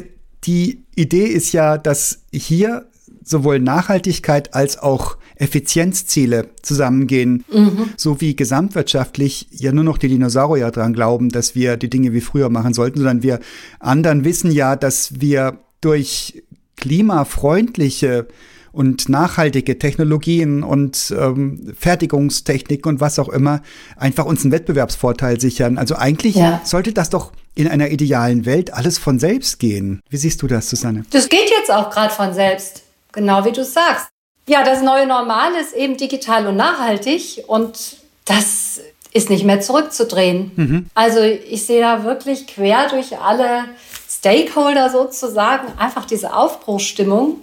[0.45, 2.87] die Idee ist ja, dass hier
[3.25, 7.91] sowohl Nachhaltigkeit als auch Effizienzziele zusammengehen, mhm.
[7.97, 12.21] so wie gesamtwirtschaftlich ja nur noch die Dinosaurier dran glauben, dass wir die Dinge wie
[12.21, 13.41] früher machen sollten, sondern wir
[13.81, 16.43] anderen wissen ja, dass wir durch
[16.77, 18.27] klimafreundliche
[18.73, 23.63] und nachhaltige Technologien und ähm, Fertigungstechnik und was auch immer
[23.97, 25.79] einfach uns einen Wettbewerbsvorteil sichern.
[25.79, 26.61] Also eigentlich ja.
[26.65, 30.01] sollte das doch in einer idealen Welt alles von selbst gehen.
[30.09, 31.05] Wie siehst du das, Susanne?
[31.11, 32.83] Das geht jetzt auch gerade von selbst,
[33.13, 34.09] genau wie du sagst.
[34.49, 38.81] Ja, das neue Normal ist eben digital und nachhaltig und das
[39.13, 40.51] ist nicht mehr zurückzudrehen.
[40.57, 40.87] Mhm.
[40.95, 43.65] Also ich sehe da wirklich quer durch alle
[44.09, 47.43] Stakeholder sozusagen einfach diese Aufbruchsstimmung.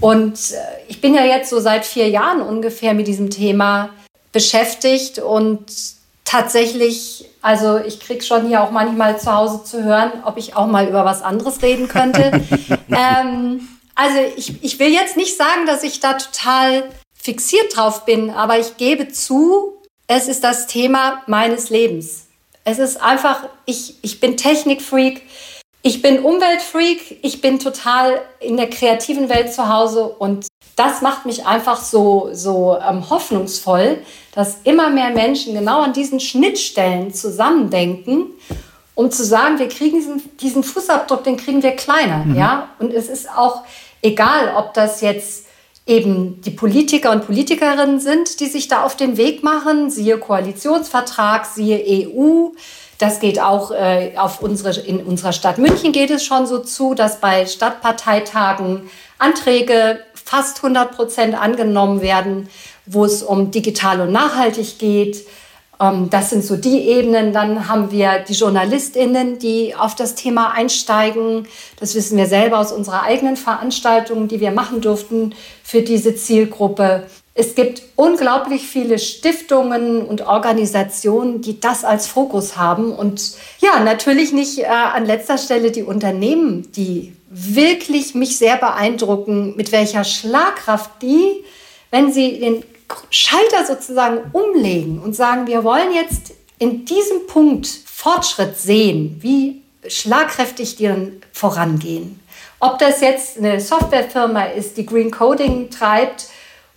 [0.00, 0.56] Und äh,
[0.88, 3.90] ich bin ja jetzt so seit vier Jahren ungefähr mit diesem Thema
[4.32, 5.66] beschäftigt und
[6.24, 10.66] tatsächlich, also ich kriege schon hier auch manchmal zu Hause zu hören, ob ich auch
[10.66, 12.30] mal über was anderes reden könnte.
[12.88, 18.30] ähm, also ich, ich will jetzt nicht sagen, dass ich da total fixiert drauf bin,
[18.30, 19.74] aber ich gebe zu,
[20.06, 22.26] es ist das Thema meines Lebens.
[22.64, 25.22] Es ist einfach, ich, ich bin Technikfreak.
[25.82, 31.24] Ich bin Umweltfreak, ich bin total in der kreativen Welt zu Hause und das macht
[31.24, 33.98] mich einfach so, so ähm, hoffnungsvoll,
[34.34, 38.26] dass immer mehr Menschen genau an diesen Schnittstellen zusammendenken,
[38.94, 42.24] um zu sagen, wir kriegen diesen, diesen Fußabdruck, den kriegen wir kleiner.
[42.24, 42.34] Mhm.
[42.34, 42.68] Ja?
[42.78, 43.62] Und es ist auch
[44.02, 45.46] egal, ob das jetzt
[45.86, 51.46] eben die Politiker und Politikerinnen sind, die sich da auf den Weg machen, siehe Koalitionsvertrag,
[51.46, 52.50] siehe EU.
[53.00, 56.92] Das geht auch äh, auf unsere, in unserer Stadt München geht es schon so zu,
[56.92, 62.50] dass bei Stadtparteitagen Anträge fast 100 Prozent angenommen werden,
[62.84, 65.24] wo es um digital und nachhaltig geht.
[65.80, 67.32] Ähm, das sind so die Ebenen.
[67.32, 71.48] Dann haben wir die JournalistInnen, die auf das Thema einsteigen.
[71.78, 77.06] Das wissen wir selber aus unserer eigenen Veranstaltung, die wir machen durften für diese Zielgruppe.
[77.34, 82.92] Es gibt unglaublich viele Stiftungen und Organisationen, die das als Fokus haben.
[82.92, 89.54] Und ja, natürlich nicht äh, an letzter Stelle die Unternehmen, die wirklich mich sehr beeindrucken,
[89.56, 91.44] mit welcher Schlagkraft die,
[91.90, 92.64] wenn sie den
[93.10, 100.76] Schalter sozusagen umlegen und sagen, wir wollen jetzt in diesem Punkt Fortschritt sehen, wie schlagkräftig
[100.76, 102.20] die dann vorangehen.
[102.58, 106.26] Ob das jetzt eine Softwarefirma ist, die Green Coding treibt,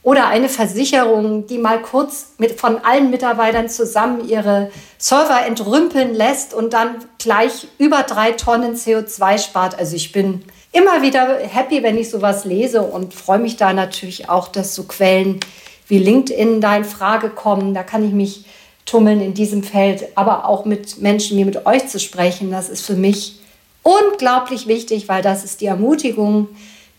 [0.04, 6.54] oder eine Versicherung, die mal kurz mit, von allen Mitarbeitern zusammen ihre Server entrümpeln lässt
[6.54, 9.80] und dann gleich über drei Tonnen CO2 spart.
[9.80, 14.28] Also ich bin immer wieder happy, wenn ich sowas lese und freue mich da natürlich
[14.28, 15.39] auch, dass so Quellen
[15.88, 17.74] wie LinkedIn da in Frage kommen.
[17.74, 18.46] Da kann ich mich
[18.86, 22.52] tummeln in diesem Feld, aber auch mit Menschen wie mit euch zu sprechen.
[22.52, 23.39] Das ist für mich
[23.84, 26.50] unglaublich wichtig, weil das ist die Ermutigung,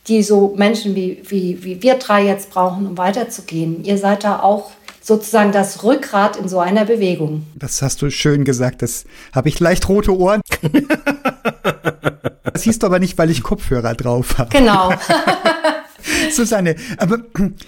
[0.06, 3.84] die so Menschen wie, wie, wie wir drei jetzt brauchen, um weiterzugehen.
[3.84, 7.46] Ihr seid da auch sozusagen das Rückgrat in so einer Bewegung.
[7.54, 8.82] Das hast du schön gesagt.
[8.82, 10.40] Das habe ich leicht rote Ohren.
[12.44, 14.50] das siehst du aber nicht, weil ich Kopfhörer drauf habe.
[14.50, 14.92] Genau.
[16.30, 17.18] Susanne, aber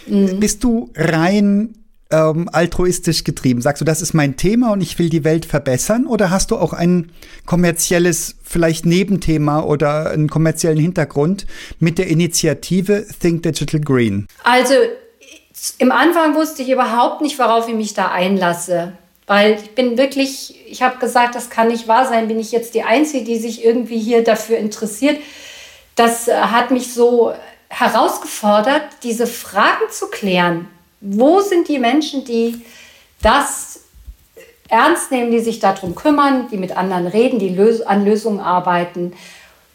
[0.07, 0.41] mhm.
[0.41, 1.75] bist du rein
[2.11, 3.61] ähm, altruistisch getrieben?
[3.61, 6.07] Sagst du, das ist mein Thema und ich will die Welt verbessern?
[6.07, 7.13] Oder hast du auch ein
[7.47, 11.47] kommerzielles, vielleicht Nebenthema oder einen kommerziellen Hintergrund
[11.79, 14.27] mit der Initiative Think Digital Green?
[14.45, 14.75] Also
[15.79, 18.93] im Anfang wusste ich überhaupt nicht, worauf ich mich da einlasse.
[19.27, 22.75] Weil ich bin wirklich, ich habe gesagt, das kann nicht wahr sein, bin ich jetzt
[22.75, 25.19] die Einzige, die sich irgendwie hier dafür interessiert.
[25.97, 27.33] Das äh, hat mich so
[27.69, 30.69] herausgefordert, diese Fragen zu klären.
[31.01, 32.61] Wo sind die Menschen, die
[33.23, 33.81] das
[34.69, 39.13] ernst nehmen, die sich darum kümmern, die mit anderen reden, die an Lösungen arbeiten?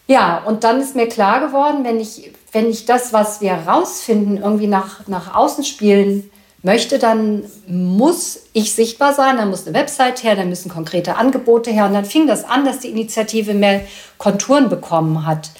[0.07, 4.37] Ja, und dann ist mir klar geworden, wenn ich, wenn ich das, was wir rausfinden,
[4.37, 6.29] irgendwie nach, nach außen spielen
[6.63, 11.71] möchte, dann muss ich sichtbar sein, dann muss eine Website her, dann müssen konkrete Angebote
[11.71, 11.85] her.
[11.85, 13.81] Und dann fing das an, dass die Initiative mehr
[14.17, 15.51] Konturen bekommen hat.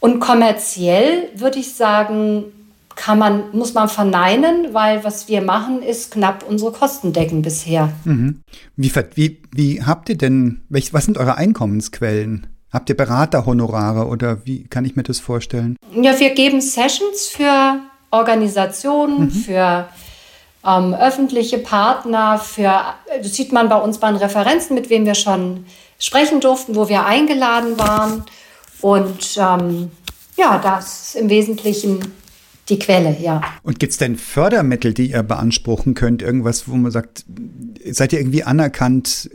[0.00, 2.44] Und kommerziell würde ich sagen,
[2.98, 7.92] kann man, muss man verneinen, weil was wir machen, ist knapp unsere Kosten decken bisher.
[8.04, 8.42] Mhm.
[8.76, 12.48] Wie, wie, wie habt ihr denn, was sind eure Einkommensquellen?
[12.72, 15.76] Habt ihr Beraterhonorare oder wie kann ich mir das vorstellen?
[15.94, 17.78] Ja, wir geben Sessions für
[18.10, 19.30] Organisationen, mhm.
[19.30, 19.88] für
[20.66, 22.82] ähm, öffentliche Partner, für,
[23.22, 25.66] das sieht man bei uns bei den Referenzen, mit wem wir schon
[26.00, 28.24] sprechen durften, wo wir eingeladen waren.
[28.80, 29.92] Und ähm,
[30.36, 32.00] ja, das ist im Wesentlichen
[32.68, 33.40] die Quelle, ja.
[33.62, 36.22] Und gibt es denn Fördermittel, die ihr beanspruchen könnt?
[36.22, 37.24] Irgendwas, wo man sagt,
[37.90, 39.30] seid ihr irgendwie anerkannt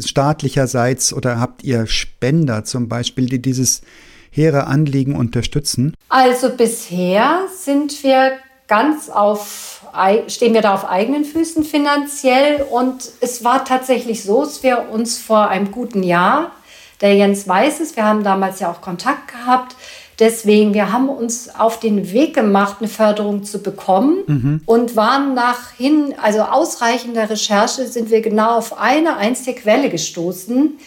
[0.00, 3.82] staatlicherseits oder habt ihr Spender zum Beispiel, die dieses
[4.30, 5.94] hehre Anliegen unterstützen?
[6.08, 8.32] Also bisher sind wir
[8.68, 9.86] ganz auf,
[10.28, 15.18] stehen wir da auf eigenen Füßen finanziell und es war tatsächlich so, dass wir uns
[15.18, 16.52] vor einem guten Jahr,
[17.00, 19.76] der Jens weiß es, wir haben damals ja auch Kontakt gehabt,
[20.18, 24.60] Deswegen, wir haben uns auf den Weg gemacht, eine Förderung zu bekommen mhm.
[24.64, 30.78] und waren nach hin, also ausreichender Recherche, sind wir genau auf eine einzige Quelle gestoßen,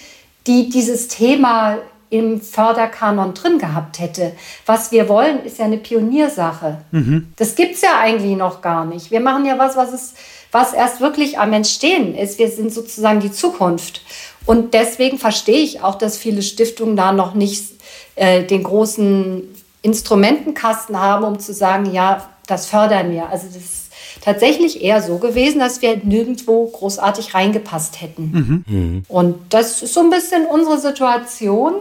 [0.47, 1.77] die dieses Thema
[2.09, 4.31] im Förderkanon drin gehabt hätte.
[4.65, 6.79] Was wir wollen, ist ja eine Pioniersache.
[6.91, 7.31] Mhm.
[7.35, 9.11] Das gibt es ja eigentlich noch gar nicht.
[9.11, 10.13] Wir machen ja was, was, es,
[10.51, 12.39] was erst wirklich am Entstehen ist.
[12.39, 14.01] Wir sind sozusagen die Zukunft.
[14.47, 17.78] Und deswegen verstehe ich auch, dass viele Stiftungen da noch nicht
[18.19, 19.43] äh, den großen
[19.81, 23.29] Instrumentenkasten haben, um zu sagen, ja, das fördern wir.
[23.29, 28.63] Also das ist tatsächlich eher so gewesen, dass wir nirgendwo großartig reingepasst hätten.
[28.67, 28.75] Mhm.
[28.75, 29.03] mhm.
[29.07, 31.75] Und das ist so ein bisschen unsere Situation.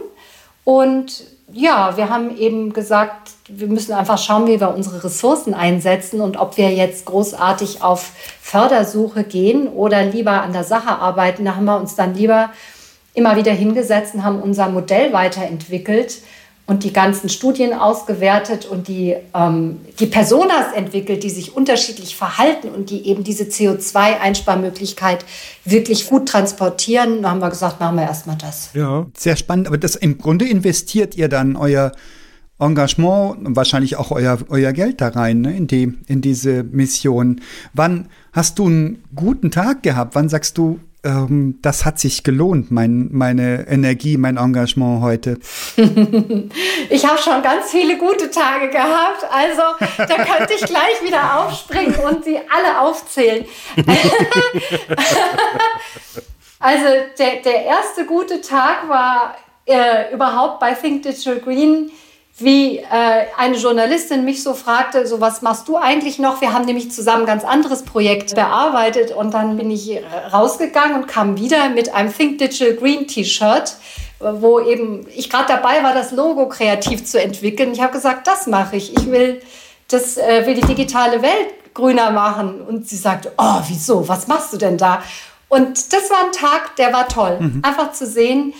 [0.63, 6.21] Und ja, wir haben eben gesagt, wir müssen einfach schauen, wie wir unsere Ressourcen einsetzen
[6.21, 11.43] und ob wir jetzt großartig auf Fördersuche gehen oder lieber an der Sache arbeiten.
[11.43, 12.51] Da haben wir uns dann lieber
[13.13, 16.21] immer wieder hingesetzt und haben unser Modell weiterentwickelt
[16.69, 22.69] und die ganzen Studien ausgewertet und die, ähm, die Personas entwickelt, die sich unterschiedlich verhalten
[22.69, 25.25] und die eben diese CO2-Einsparmöglichkeit
[25.65, 27.23] wirklich gut transportieren.
[27.23, 28.69] Da haben wir gesagt, machen wir erstmal das.
[28.75, 29.65] Ja, sehr spannend.
[29.65, 31.91] Aber das im Grunde investiert ihr dann euer
[32.59, 37.41] Engagement und wahrscheinlich auch euer, euer Geld da rein, ne, in, die, in diese Mission.
[37.73, 40.13] Wann hast du einen guten Tag gehabt?
[40.13, 45.39] Wann sagst du, ähm, das hat sich gelohnt, mein, meine Energie, mein Engagement heute.
[46.89, 49.61] ich habe schon ganz viele gute Tage gehabt, also
[49.97, 53.45] da könnte ich gleich wieder aufspringen und sie alle aufzählen.
[56.59, 56.85] also
[57.17, 59.35] der, der erste gute Tag war
[59.65, 61.91] äh, überhaupt bei Think Digital Green
[62.41, 62.83] wie äh,
[63.37, 66.41] eine Journalistin mich so fragte, so was machst du eigentlich noch?
[66.41, 69.99] Wir haben nämlich zusammen ein ganz anderes Projekt bearbeitet und dann bin ich
[70.31, 73.75] rausgegangen und kam wieder mit einem Think Digital Green T-Shirt,
[74.19, 77.71] wo eben ich gerade dabei war, das Logo kreativ zu entwickeln.
[77.71, 78.97] Ich habe gesagt, das mache ich.
[78.97, 79.41] Ich will,
[79.87, 82.61] das, äh, will die digitale Welt grüner machen.
[82.61, 84.07] Und sie sagte, oh, wieso?
[84.07, 85.01] Was machst du denn da?
[85.47, 87.37] Und das war ein Tag, der war toll.
[87.39, 87.61] Mhm.
[87.63, 88.53] Einfach zu sehen,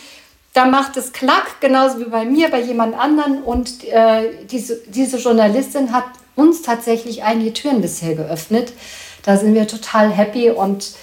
[0.54, 3.44] da macht es Klack, genauso wie bei mir, bei jemand anderen.
[3.44, 8.74] Und äh, diese, diese Journalistin hat uns tatsächlich einige Türen bisher geöffnet.
[9.24, 10.94] Da sind wir total happy und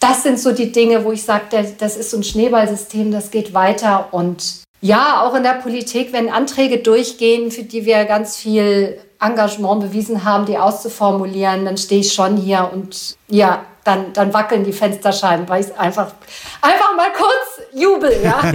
[0.00, 3.52] das sind so die Dinge, wo ich sage, das ist so ein Schneeballsystem, das geht
[3.52, 4.08] weiter.
[4.12, 9.80] Und ja, auch in der Politik, wenn Anträge durchgehen, für die wir ganz viel Engagement
[9.80, 14.72] bewiesen haben, die auszuformulieren, dann stehe ich schon hier und ja, dann, dann wackeln die
[14.72, 16.12] Fensterscheiben, weil ich einfach,
[16.60, 18.52] einfach mal kurz jubel, ja.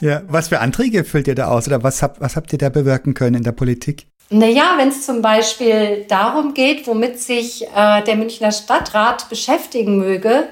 [0.00, 2.70] ja, was für Anträge füllt ihr da aus oder was habt, was habt ihr da
[2.70, 4.06] bewirken können in der Politik?
[4.30, 10.48] Naja, wenn es zum Beispiel darum geht, womit sich äh, der Münchner Stadtrat beschäftigen möge,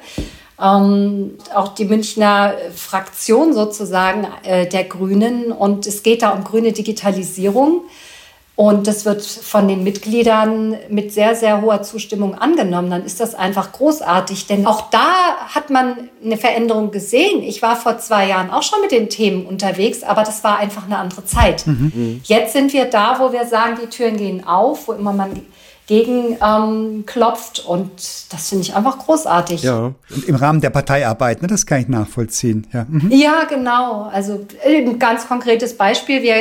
[0.62, 6.72] ähm, auch die Münchner Fraktion sozusagen äh, der Grünen, und es geht da um grüne
[6.72, 7.82] Digitalisierung.
[8.56, 12.88] Und das wird von den Mitgliedern mit sehr, sehr hoher Zustimmung angenommen.
[12.88, 14.46] Dann ist das einfach großartig.
[14.46, 17.42] Denn auch da hat man eine Veränderung gesehen.
[17.42, 20.86] Ich war vor zwei Jahren auch schon mit den Themen unterwegs, aber das war einfach
[20.86, 21.66] eine andere Zeit.
[21.66, 22.22] Mhm.
[22.24, 25.42] Jetzt sind wir da, wo wir sagen, die Türen gehen auf, wo immer man
[25.86, 27.64] gegen ähm, klopft.
[27.64, 27.90] Und
[28.32, 29.62] das finde ich einfach großartig.
[29.62, 32.66] Ja, und im Rahmen der Parteiarbeit, ne, das kann ich nachvollziehen.
[32.72, 33.10] Ja, mhm.
[33.10, 34.02] ja genau.
[34.12, 36.22] Also ein ganz konkretes Beispiel.
[36.22, 36.36] Wir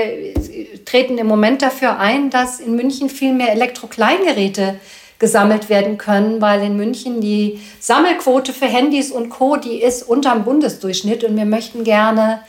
[0.86, 4.76] treten im Moment dafür ein, dass in München viel mehr Elektrokleingeräte
[5.20, 10.44] gesammelt werden können, weil in München die Sammelquote für Handys und Co, die ist unterm
[10.44, 12.42] Bundesdurchschnitt und wir möchten gerne,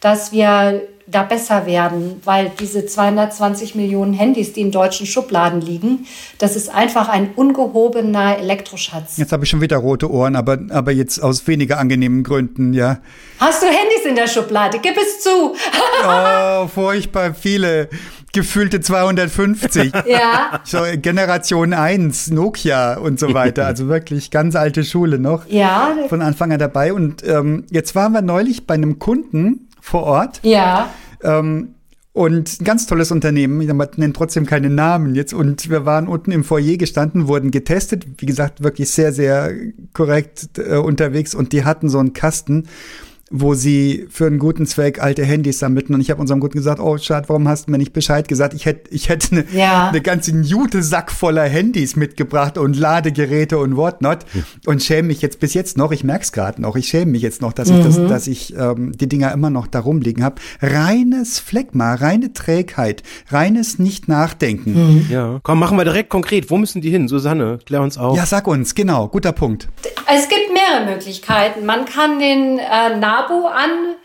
[0.00, 6.06] dass wir da besser werden, weil diese 220 Millionen Handys, die in deutschen Schubladen liegen,
[6.38, 9.18] das ist einfach ein ungehobener Elektroschatz.
[9.18, 12.98] Jetzt habe ich schon wieder rote Ohren, aber, aber jetzt aus weniger angenehmen Gründen, ja.
[13.38, 14.78] Hast du Handys in der Schublade?
[14.80, 15.54] Gib es zu.
[16.08, 17.88] oh, furchtbar viele.
[18.34, 19.92] Gefühlte 250.
[20.06, 20.60] Ja.
[20.64, 23.64] So Generation 1, Nokia und so weiter.
[23.74, 25.46] Also wirklich ganz alte Schule noch.
[25.48, 25.96] Ja.
[26.08, 26.92] Von Anfang an dabei.
[26.92, 30.40] Und ähm, jetzt waren wir neulich bei einem Kunden, vor Ort.
[30.42, 30.88] Ja.
[31.22, 31.74] Ähm,
[32.14, 35.34] und ein ganz tolles Unternehmen, ich nenne trotzdem keine Namen jetzt.
[35.34, 39.52] Und wir waren unten im Foyer gestanden, wurden getestet, wie gesagt, wirklich sehr, sehr
[39.92, 41.34] korrekt äh, unterwegs.
[41.34, 42.68] Und die hatten so einen Kasten
[43.36, 45.92] wo sie für einen guten Zweck alte Handys sammelten.
[45.92, 48.54] Und ich habe unserem Kunden gesagt, oh Schad, warum hast du mir nicht Bescheid gesagt?
[48.54, 49.88] Ich hätte ich hätte eine, ja.
[49.88, 54.18] eine ganze Jute-Sack voller Handys mitgebracht und Ladegeräte und whatnot.
[54.66, 57.22] Und schäme mich jetzt bis jetzt noch, ich merke es gerade noch, ich schäme mich
[57.22, 57.78] jetzt noch, dass mhm.
[57.78, 58.08] ich, das, mhm.
[58.08, 60.36] dass ich ähm, die Dinger immer noch da rumliegen habe.
[60.62, 64.74] Reines Phlegma, reine Trägheit, reines Nicht-Nachdenken.
[64.74, 65.06] Mhm.
[65.10, 66.50] Ja, komm, machen wir direkt konkret.
[66.50, 67.08] Wo müssen die hin?
[67.08, 68.16] Susanne, klär uns auf.
[68.16, 69.68] Ja, sag uns, genau, guter Punkt.
[70.06, 71.66] Es gibt mehrere Möglichkeiten.
[71.66, 73.96] Man kann den äh, Abo an,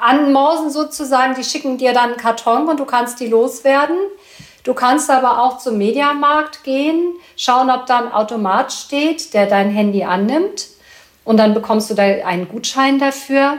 [0.00, 1.34] anmorsen sozusagen.
[1.34, 3.96] Die schicken dir dann einen Karton und du kannst die loswerden.
[4.64, 9.70] Du kannst aber auch zum Mediamarkt gehen, schauen, ob da ein Automat steht, der dein
[9.70, 10.66] Handy annimmt.
[11.24, 13.58] Und dann bekommst du da einen Gutschein dafür.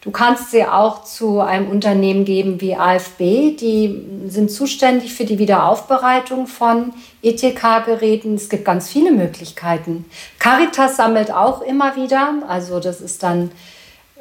[0.00, 3.56] Du kannst sie auch zu einem Unternehmen geben wie AFB.
[3.56, 8.36] Die sind zuständig für die Wiederaufbereitung von ETK-Geräten.
[8.36, 10.04] Es gibt ganz viele Möglichkeiten.
[10.38, 12.34] Caritas sammelt auch immer wieder.
[12.46, 13.50] Also das ist dann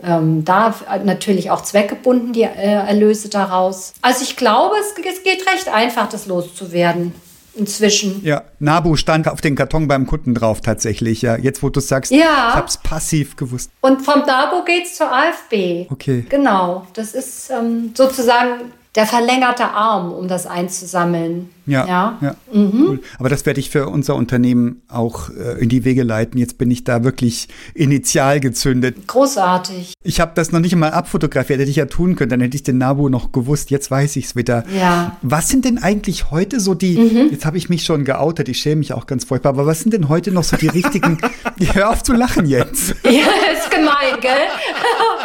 [0.04, 3.94] ähm, da natürlich auch zweckgebunden die äh, Erlöse daraus.
[4.02, 7.14] Also ich glaube, es, es geht recht einfach, das loszuwerden
[7.58, 8.24] inzwischen.
[8.24, 11.22] Ja, Nabu stand auf den Karton beim Kunden drauf tatsächlich.
[11.22, 12.20] Ja, jetzt wo du sagst, ja.
[12.20, 13.72] ich habe es passiv gewusst.
[13.82, 15.88] Und vom Nabu geht es zur AfB.
[15.90, 16.26] Okay.
[16.30, 21.50] Genau, das ist ähm, sozusagen der verlängerte Arm, um das einzusammeln.
[21.68, 22.18] Ja, ja.
[22.20, 22.36] ja.
[22.52, 22.86] Mhm.
[22.88, 23.00] Cool.
[23.20, 26.40] Aber das werde ich für unser Unternehmen auch äh, in die Wege leiten.
[26.40, 29.06] Jetzt bin ich da wirklich initial gezündet.
[29.06, 29.94] Großartig.
[30.02, 32.64] Ich habe das noch nicht einmal abfotografiert, hätte ich ja tun können, dann hätte ich
[32.64, 33.70] den Nabu noch gewusst.
[33.70, 34.64] Jetzt weiß ich es wieder.
[34.76, 35.16] Ja.
[35.22, 37.30] Was sind denn eigentlich heute so die, mhm.
[37.30, 39.94] jetzt habe ich mich schon geoutet, ich schäme mich auch ganz furchtbar, aber was sind
[39.94, 41.20] denn heute noch so die richtigen,
[41.74, 42.96] hör auf zu lachen jetzt.
[43.04, 44.32] Ja, ist gemein, gell?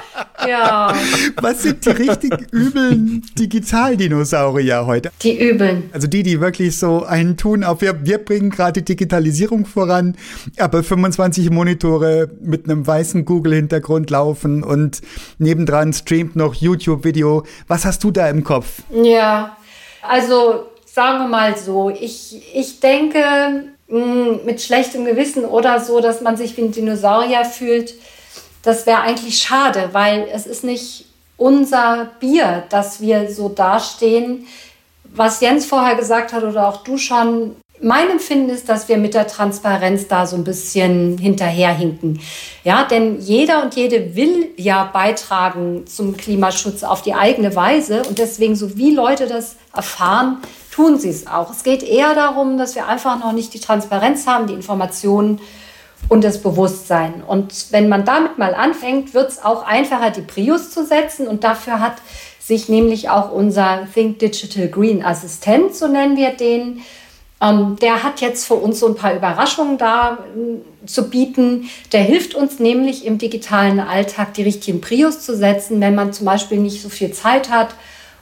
[0.49, 0.95] ja.
[1.41, 5.11] Was sind die richtig üblen Digitaldinosaurier heute?
[5.23, 5.91] Die übeln.
[5.93, 10.17] Also die, die wirklich so einen tun, auf wir, wir bringen gerade Digitalisierung voran,
[10.59, 15.01] aber 25 Monitore mit einem weißen Google-Hintergrund laufen und
[15.39, 17.45] nebendran streamt noch YouTube-Video.
[17.69, 18.83] Was hast du da im Kopf?
[18.91, 19.57] Ja,
[20.03, 26.21] also sagen wir mal so, ich, ich denke mh, mit schlechtem Gewissen oder so, dass
[26.21, 27.95] man sich wie ein Dinosaurier fühlt,
[28.63, 31.07] das wäre eigentlich schade, weil es ist nicht
[31.37, 34.47] unser Bier, dass wir so dastehen.
[35.15, 39.15] Was Jens vorher gesagt hat oder auch du schon, mein Empfinden ist, dass wir mit
[39.15, 42.21] der Transparenz da so ein bisschen hinterherhinken.
[42.63, 48.19] Ja, denn jeder und jede will ja beitragen zum Klimaschutz auf die eigene Weise und
[48.19, 50.39] deswegen, so wie Leute das erfahren,
[50.71, 51.51] tun sie es auch.
[51.51, 55.41] Es geht eher darum, dass wir einfach noch nicht die Transparenz haben, die Informationen
[56.09, 57.23] und das Bewusstsein.
[57.27, 61.27] Und wenn man damit mal anfängt, wird es auch einfacher, die Prius zu setzen.
[61.27, 61.97] Und dafür hat
[62.39, 66.83] sich nämlich auch unser Think Digital Green Assistent, so nennen wir den,
[67.43, 71.69] ähm, der hat jetzt für uns so ein paar Überraschungen da äh, zu bieten.
[71.93, 76.27] Der hilft uns nämlich im digitalen Alltag die richtigen Prios zu setzen, wenn man zum
[76.27, 77.75] Beispiel nicht so viel Zeit hat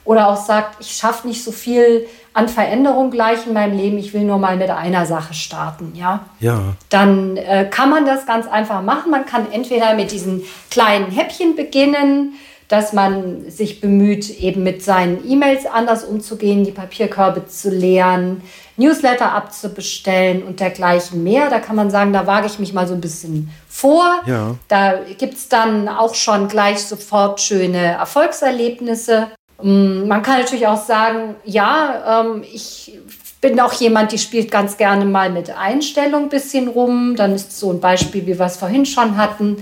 [0.05, 4.13] oder auch sagt, ich schaffe nicht so viel an Veränderung gleich in meinem Leben, ich
[4.13, 6.25] will nur mal mit einer Sache starten, ja.
[6.39, 6.75] Ja.
[6.89, 9.11] Dann äh, kann man das ganz einfach machen.
[9.11, 12.33] Man kann entweder mit diesen kleinen Häppchen beginnen,
[12.71, 18.41] dass man sich bemüht, eben mit seinen E-Mails anders umzugehen, die Papierkörbe zu leeren,
[18.77, 21.49] Newsletter abzubestellen und dergleichen mehr.
[21.49, 24.21] Da kann man sagen, da wage ich mich mal so ein bisschen vor.
[24.25, 24.55] Ja.
[24.69, 29.27] Da gibt es dann auch schon gleich sofort schöne Erfolgserlebnisse.
[29.61, 32.97] Mm, man kann natürlich auch sagen, ja, ähm, ich
[33.41, 37.15] bin auch jemand, die spielt ganz gerne mal mit Einstellung ein bisschen rum.
[37.15, 39.57] Dann ist so ein Beispiel, wie wir es vorhin schon hatten,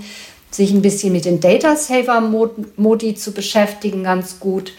[0.50, 2.20] sich ein bisschen mit den Data Saver
[2.76, 4.72] Modi zu beschäftigen, ganz gut.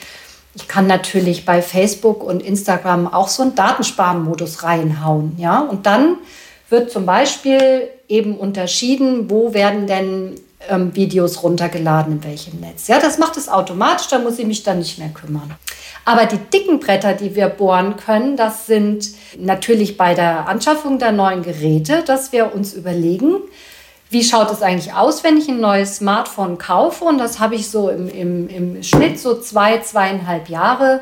[0.53, 5.59] Ich kann natürlich bei Facebook und Instagram auch so einen Datensparmodus reinhauen, ja.
[5.61, 6.17] Und dann
[6.69, 10.36] wird zum Beispiel eben unterschieden, wo werden denn
[10.70, 12.88] ähm, Videos runtergeladen, in welchem Netz.
[12.88, 15.55] Ja, das macht es automatisch, da muss ich mich dann nicht mehr kümmern.
[16.05, 21.12] Aber die dicken Bretter, die wir bohren können, das sind natürlich bei der Anschaffung der
[21.12, 23.36] neuen Geräte, dass wir uns überlegen,
[24.09, 27.05] wie schaut es eigentlich aus, wenn ich ein neues Smartphone kaufe?
[27.05, 31.01] Und das habe ich so im, im, im Schnitt so zwei, zweieinhalb Jahre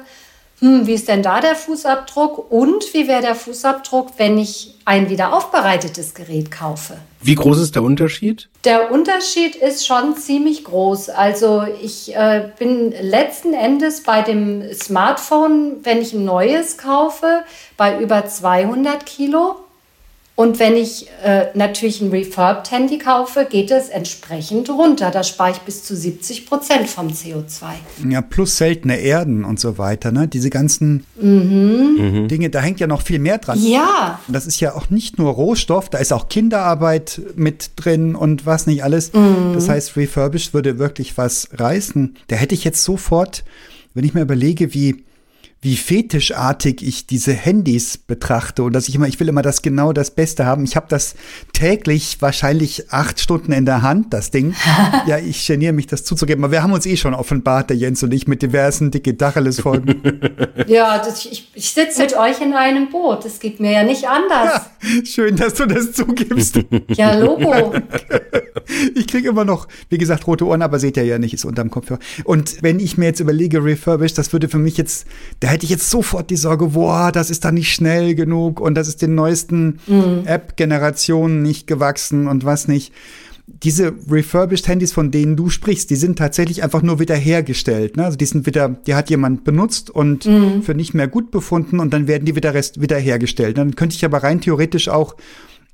[0.59, 5.09] hm, wie ist denn da der Fußabdruck und wie wäre der Fußabdruck, wenn ich ein
[5.09, 6.97] wieder aufbereitetes Gerät kaufe?
[7.21, 8.49] Wie groß ist der Unterschied?
[8.65, 11.09] Der Unterschied ist schon ziemlich groß.
[11.09, 17.43] Also ich äh, bin letzten Endes bei dem Smartphone, wenn ich ein neues kaufe,
[17.77, 19.57] bei über 200 Kilo.
[20.39, 25.11] Und wenn ich äh, natürlich ein Refurbed Handy kaufe, geht es entsprechend runter.
[25.11, 27.71] Da spare ich bis zu 70 Prozent vom CO2.
[28.09, 30.13] Ja, plus seltene Erden und so weiter.
[30.13, 30.29] Ne?
[30.29, 32.29] Diese ganzen mhm.
[32.29, 33.61] Dinge, da hängt ja noch viel mehr dran.
[33.61, 34.21] Ja.
[34.29, 38.65] Das ist ja auch nicht nur Rohstoff, da ist auch Kinderarbeit mit drin und was
[38.65, 39.11] nicht alles.
[39.11, 39.51] Mhm.
[39.55, 42.15] Das heißt, Refurbished würde wirklich was reißen.
[42.29, 43.43] Da hätte ich jetzt sofort,
[43.93, 45.03] wenn ich mir überlege, wie
[45.61, 49.91] wie fetischartig ich diese Handys betrachte und dass ich immer, ich will immer das genau
[49.91, 50.63] das Beste haben.
[50.63, 51.15] Ich habe das
[51.51, 54.55] täglich wahrscheinlich acht Stunden in der Hand, das Ding.
[55.07, 56.45] ja, ich geniere mich, das zuzugeben.
[56.45, 60.21] Aber wir haben uns eh schon offenbart, der Jens und ich, mit diversen Digitalis-Folgen.
[60.67, 63.25] ja, das, ich, ich sitze mit euch in einem Boot.
[63.25, 64.61] Das geht mir ja nicht anders.
[64.81, 66.57] Ja, schön, dass du das zugibst.
[66.87, 67.73] ja, Logo.
[68.95, 71.69] ich kriege immer noch, wie gesagt, rote Ohren, aber seht ihr ja nicht, ist unterm
[71.69, 71.99] Kopfhörer.
[72.23, 75.05] Und wenn ich mir jetzt überlege, refurbished, das würde für mich jetzt
[75.41, 78.75] der hätte ich jetzt sofort die Sorge, boah, das ist da nicht schnell genug und
[78.75, 80.23] das ist den neuesten mhm.
[80.25, 82.93] App-Generationen nicht gewachsen und was nicht.
[83.47, 87.97] Diese refurbished Handys, von denen du sprichst, die sind tatsächlich einfach nur wieder hergestellt.
[87.97, 88.05] Ne?
[88.05, 90.61] Also die sind wieder, die hat jemand benutzt und mhm.
[90.61, 93.57] für nicht mehr gut befunden und dann werden die wieder rest, wieder hergestellt.
[93.57, 95.15] Dann könnte ich aber rein theoretisch auch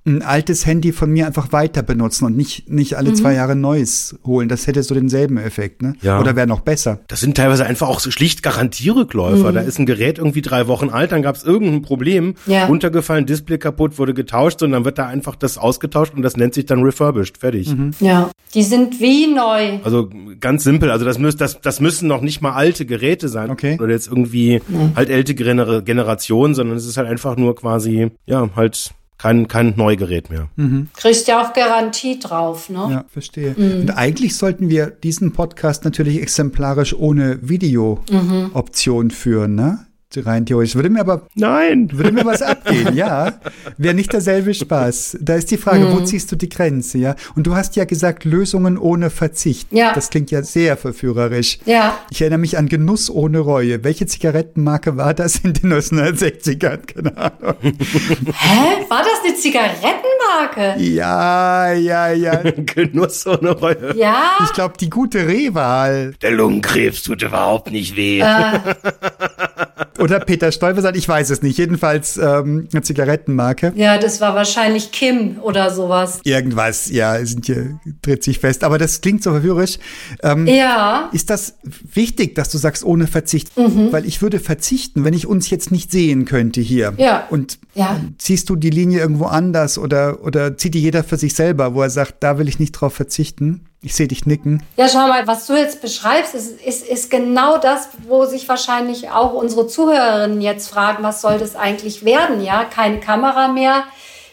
[0.06, 3.16] ein altes Handy von mir einfach weiter benutzen und nicht, nicht alle mhm.
[3.16, 4.47] zwei Jahre neues holen.
[4.47, 5.95] Das hätte so denselben Effekt, ne?
[6.01, 6.20] Ja.
[6.20, 6.99] Oder wäre noch besser.
[7.08, 9.49] Das sind teilweise einfach auch so schlicht Garantierückläufer.
[9.49, 9.56] Mhm.
[9.56, 12.68] Da ist ein Gerät irgendwie drei Wochen alt, dann gab es irgendein Problem, ja.
[12.68, 16.53] runtergefallen, Display kaputt, wurde getauscht und dann wird da einfach das ausgetauscht und das nennt
[16.53, 17.38] sich dann refurbished.
[17.38, 17.76] Fertig.
[17.76, 17.91] Mhm.
[17.99, 19.80] Ja, die sind wie neu.
[19.84, 20.91] Also ganz simpel.
[20.91, 23.49] Also das, müß, das, das müssen noch nicht mal alte Geräte sein.
[23.49, 23.78] Okay.
[23.82, 24.62] Oder jetzt irgendwie
[24.95, 30.30] halt ältere Generation, sondern es ist halt einfach nur quasi, ja, halt kein, kein Neugerät
[30.30, 30.49] mehr.
[30.55, 30.89] Mhm.
[30.95, 32.88] Kriegst ja auch Garantie drauf, ne?
[32.91, 33.55] Ja, verstehe.
[33.57, 33.82] Mhm.
[33.82, 39.11] Und eigentlich sollten wir diesen Podcast natürlich exemplarisch ohne Video-Option mhm.
[39.11, 39.88] führen, ne?
[40.18, 40.76] Rein theoretisch.
[40.76, 41.28] Würde mir aber.
[41.36, 41.89] Nein!
[41.91, 43.34] Würde mir was abgehen, ja.
[43.78, 45.18] Wäre nicht derselbe Spaß.
[45.22, 45.93] Da ist die Frage, mhm.
[45.93, 47.16] wo ziehst du die Grenze, ja?
[47.36, 49.72] Und du hast ja gesagt, Lösungen ohne Verzicht.
[49.72, 49.93] Ja.
[49.93, 51.59] Das klingt ja sehr verführerisch.
[51.66, 51.97] Ja.
[52.09, 53.84] Ich erinnere mich an Genuss ohne Reue.
[53.84, 56.78] Welche Zigarettenmarke war das in den 1960ern?
[56.86, 57.55] Keine Ahnung.
[57.61, 58.86] Hä?
[58.89, 60.82] War das eine Zigarettenmarke?
[60.82, 62.41] Ja, ja, ja.
[62.57, 63.95] Genuss ohne Reue.
[63.95, 64.38] Ja.
[64.43, 66.13] Ich glaube, die gute Rehwahl.
[66.22, 68.20] Der Lungenkrebs tut überhaupt nicht weh.
[68.20, 68.59] Äh.
[70.00, 71.58] Oder Peter Stuyvesant, ich weiß es nicht.
[71.58, 73.74] Jedenfalls ähm, eine Zigarettenmarke.
[73.76, 76.20] Ja, das war wahrscheinlich Kim oder sowas.
[76.24, 78.64] Irgendwas, ja, sind hier, tritt sich fest.
[78.64, 79.78] Aber das klingt so verwirrisch.
[80.22, 81.10] Ähm, ja.
[81.14, 81.56] Ist das
[81.93, 83.58] wichtig, dass du sagst, ohne Verzicht?
[83.58, 83.91] Mhm.
[83.91, 86.93] Weil ich würde verzichten, wenn ich uns jetzt nicht sehen könnte hier.
[86.98, 87.28] Ja.
[87.30, 88.00] Und ja.
[88.18, 91.82] ziehst du die Linie irgendwo anders oder, oder zieht die jeder für sich selber, wo
[91.82, 93.66] er sagt, da will ich nicht drauf verzichten?
[93.82, 94.63] Ich sehe dich nicken.
[94.78, 99.11] Ja, schau mal, was du jetzt beschreibst, ist, ist, ist genau das, wo sich wahrscheinlich
[99.11, 102.43] auch unsere Zuhörerinnen jetzt fragen, was soll das eigentlich werden?
[102.43, 103.84] Ja, keine Kamera mehr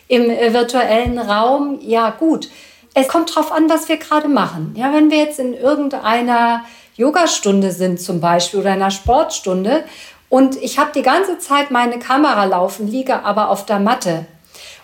[0.09, 1.78] im äh, virtuellen Raum.
[1.82, 2.49] Ja, gut.
[2.95, 4.74] Es kommt drauf an, was wir gerade machen.
[4.76, 6.64] Ja, wenn wir jetzt in irgendeiner
[6.97, 9.84] Yogastunde sind zum Beispiel oder einer Sportstunde
[10.28, 14.26] und ich habe die ganze Zeit meine Kamera laufen, liege aber auf der Matte.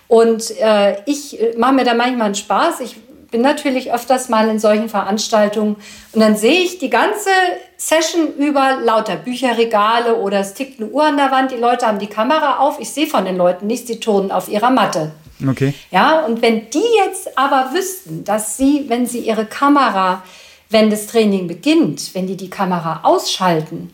[0.09, 2.80] Und äh, ich äh, mache mir da manchmal einen Spaß.
[2.80, 2.96] Ich
[3.31, 5.76] bin natürlich öfters mal in solchen Veranstaltungen
[6.12, 7.31] und dann sehe ich die ganze
[7.76, 11.99] Session über lauter Bücherregale oder es tickt eine Uhr an der Wand, die Leute haben
[11.99, 15.12] die Kamera auf, ich sehe von den Leuten nichts, die turnen auf ihrer Matte.
[15.47, 15.74] Okay.
[15.91, 20.22] Ja, und wenn die jetzt aber wüssten, dass sie, wenn sie ihre Kamera,
[20.70, 23.93] wenn das Training beginnt, wenn die die Kamera ausschalten,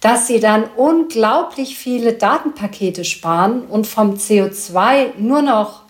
[0.00, 5.82] dass sie dann unglaublich viele Datenpakete sparen und vom CO2 nur noch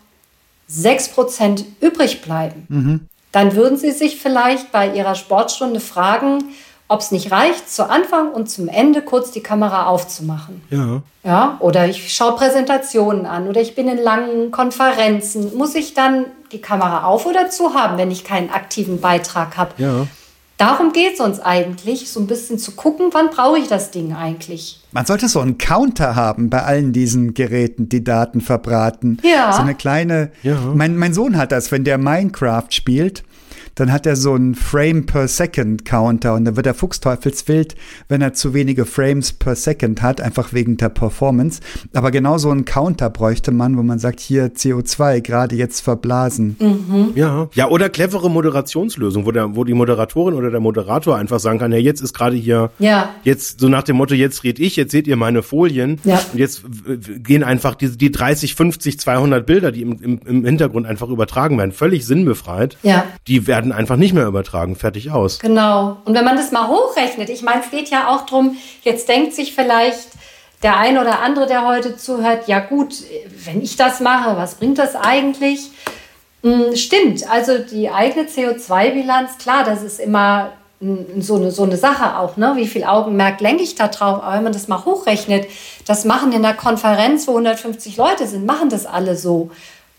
[0.73, 3.01] 6% übrig bleiben, mhm.
[3.33, 6.45] dann würden Sie sich vielleicht bei Ihrer Sportstunde fragen,
[6.89, 10.63] ob es nicht reicht, zu Anfang und zum Ende kurz die Kamera aufzumachen.
[10.71, 11.03] Ja.
[11.25, 15.57] Ja, oder ich schaue Präsentationen an oder ich bin in langen Konferenzen.
[15.57, 19.71] Muss ich dann die Kamera auf oder zu haben, wenn ich keinen aktiven Beitrag habe?
[19.79, 20.07] Ja.
[20.63, 24.15] Darum geht es uns eigentlich, so ein bisschen zu gucken, wann brauche ich das Ding
[24.15, 24.81] eigentlich.
[24.93, 29.19] Man sollte so einen Counter haben bei allen diesen Geräten, die Daten verbraten.
[29.25, 29.53] Ja.
[29.55, 30.31] So eine kleine.
[30.45, 30.57] Ja.
[30.73, 33.25] Mein, mein Sohn hat das, wenn der Minecraft spielt
[33.75, 37.75] dann hat er so einen Frame per Second Counter und dann wird er fuchsteufelswild,
[38.09, 41.61] wenn er zu wenige Frames per Second hat, einfach wegen der Performance.
[41.95, 46.57] Aber genau so einen Counter bräuchte man, wo man sagt, hier CO2 gerade jetzt verblasen.
[46.59, 47.13] Mhm.
[47.15, 51.59] Ja, ja, oder clevere Moderationslösung, wo der, wo die Moderatorin oder der Moderator einfach sagen
[51.59, 53.11] kann, ja, jetzt ist gerade hier, ja.
[53.25, 56.21] jetzt so nach dem Motto, jetzt red ich, jetzt seht ihr meine Folien ja.
[56.33, 56.63] und jetzt
[57.23, 61.59] gehen einfach die, die 30, 50, 200 Bilder, die im, im, im Hintergrund einfach übertragen
[61.59, 62.77] werden, völlig sinnbefreit.
[62.83, 63.05] Ja.
[63.27, 65.39] Die werden werden einfach nicht mehr übertragen, fertig aus.
[65.39, 65.99] Genau.
[66.05, 69.35] Und wenn man das mal hochrechnet, ich meine, es geht ja auch darum, jetzt denkt
[69.35, 70.09] sich vielleicht
[70.65, 72.95] der ein oder andere, der heute zuhört, ja gut,
[73.45, 75.71] wenn ich das mache, was bringt das eigentlich?
[76.43, 80.53] Hm, stimmt, also die eigene CO2-Bilanz, klar, das ist immer
[81.19, 82.55] so eine, so eine Sache auch, ne?
[82.57, 84.21] wie viel Augenmerk lenke ich da drauf?
[84.21, 85.47] Aber wenn man das mal hochrechnet,
[85.87, 89.53] das machen in der Konferenz, wo 150 Leute sind, machen das alle so.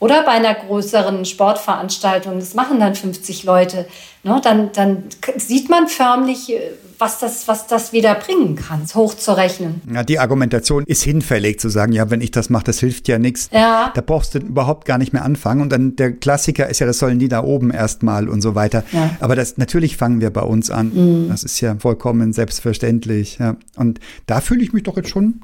[0.03, 3.85] Oder bei einer größeren Sportveranstaltung, das machen dann 50 Leute.
[4.23, 5.03] Ne, dann, dann
[5.37, 9.81] sieht man förmlich, äh, was das, was das wieder bringen kann, hochzurechnen.
[9.93, 13.17] Ja, die Argumentation ist hinfällig zu sagen, ja, wenn ich das mache, das hilft ja
[13.17, 13.49] nichts.
[13.53, 13.93] Ja.
[13.95, 15.61] Da brauchst du überhaupt gar nicht mehr anfangen.
[15.61, 18.83] Und dann der Klassiker ist ja, das sollen die da oben erstmal und so weiter.
[18.91, 19.11] Ja.
[19.21, 20.91] Aber das natürlich fangen wir bei uns an.
[20.93, 21.29] Mhm.
[21.29, 23.37] Das ist ja vollkommen selbstverständlich.
[23.39, 23.55] Ja.
[23.77, 25.39] Und da fühle ich mich doch jetzt schon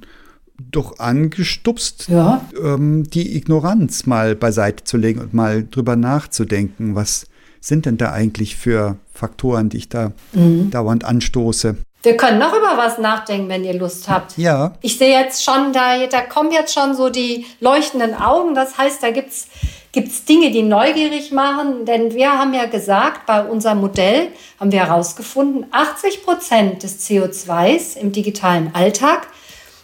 [0.72, 2.42] doch angestupst, ja.
[2.62, 7.28] ähm, die Ignoranz mal beiseite zu legen und mal drüber nachzudenken, was
[7.62, 10.72] sind denn da eigentlich für Faktoren, die ich da mhm.
[10.72, 11.78] dauernd anstoße.
[12.02, 14.38] Wir können noch über was nachdenken, wenn ihr Lust habt.
[14.38, 14.74] Ja.
[14.82, 18.56] Ich sehe jetzt schon, da, da kommen jetzt schon so die leuchtenden Augen.
[18.56, 21.84] Das heißt, da gibt es Dinge, die neugierig machen.
[21.84, 24.30] Denn wir haben ja gesagt, bei unserem Modell
[24.62, 29.28] haben wir herausgefunden, 80 Prozent des CO2s im digitalen Alltag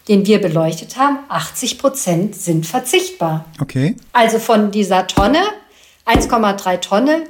[0.08, 3.46] den wir beleuchtet haben, 80 Prozent sind verzichtbar.
[3.60, 3.96] Okay.
[4.14, 5.42] Also von dieser Tonne,
[6.06, 7.24] 1,3 Tonne,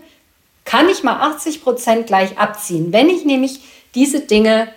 [0.65, 2.91] kann ich mal 80 Prozent gleich abziehen.
[2.91, 3.61] Wenn ich nämlich
[3.93, 4.67] diese Dinge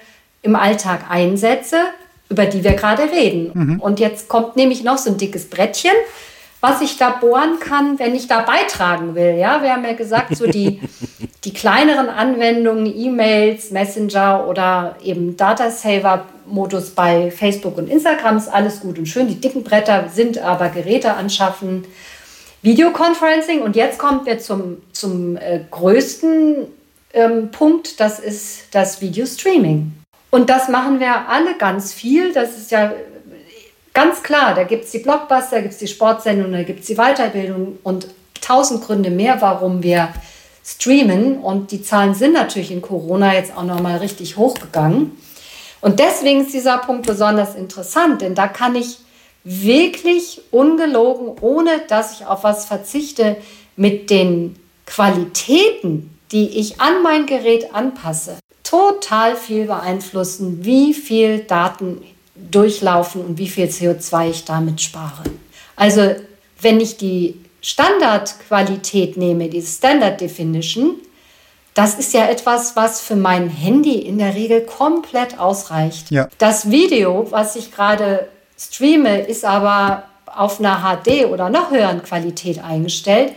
[0.43, 1.77] im Alltag einsetze,
[2.29, 3.51] über die wir gerade reden.
[3.55, 3.81] Mhm.
[3.81, 5.93] Und jetzt kommt nämlich noch so ein dickes Brettchen,
[6.61, 9.37] was ich da bohren kann, wenn ich da beitragen will.
[9.39, 10.81] Ja, wir haben ja gesagt, so die,
[11.45, 18.99] die kleineren Anwendungen, E-Mails, Messenger oder eben Datasaver-Modus bei Facebook und Instagram ist alles gut
[18.99, 19.29] und schön.
[19.29, 21.85] Die dicken Bretter sind aber Geräte anschaffen,
[22.63, 23.63] Videoconferencing.
[23.63, 26.67] Und jetzt kommt wir zum, zum äh, größten
[27.13, 29.93] ähm, Punkt, das ist das Video-Streaming.
[30.31, 32.33] Und das machen wir alle ganz viel.
[32.33, 32.93] Das ist ja
[33.99, 34.55] ganz klar.
[34.55, 37.81] Da gibt es die Blockbuster, da gibt es die Sportsendung, da gibt es die Weiterbildung
[37.83, 38.07] und
[38.41, 40.11] tausend Gründe mehr, warum wir
[40.65, 41.39] streamen.
[41.39, 45.19] Und die Zahlen sind natürlich in Corona jetzt auch nochmal richtig hochgegangen.
[45.81, 48.99] Und deswegen ist dieser Punkt besonders interessant, denn da kann ich
[49.43, 53.37] wirklich ungelogen, ohne dass ich auf was verzichte,
[53.75, 54.55] mit den
[54.87, 62.03] Qualitäten, die ich an mein Gerät anpasse, total viel beeinflussen, wie viel Daten
[62.51, 65.23] durchlaufen und wie viel CO2 ich damit spare.
[65.77, 66.15] Also
[66.61, 70.97] wenn ich die Standardqualität nehme, die Standard Definition,
[71.75, 76.11] das ist ja etwas, was für mein Handy in der Regel komplett ausreicht.
[76.11, 76.29] Ja.
[76.39, 78.29] Das Video, was ich gerade
[78.59, 83.33] streame, ist aber auf einer HD oder noch höheren Qualität eingestellt,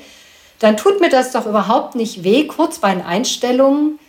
[0.60, 4.00] dann tut mir das doch überhaupt nicht weh, kurz bei den Einstellungen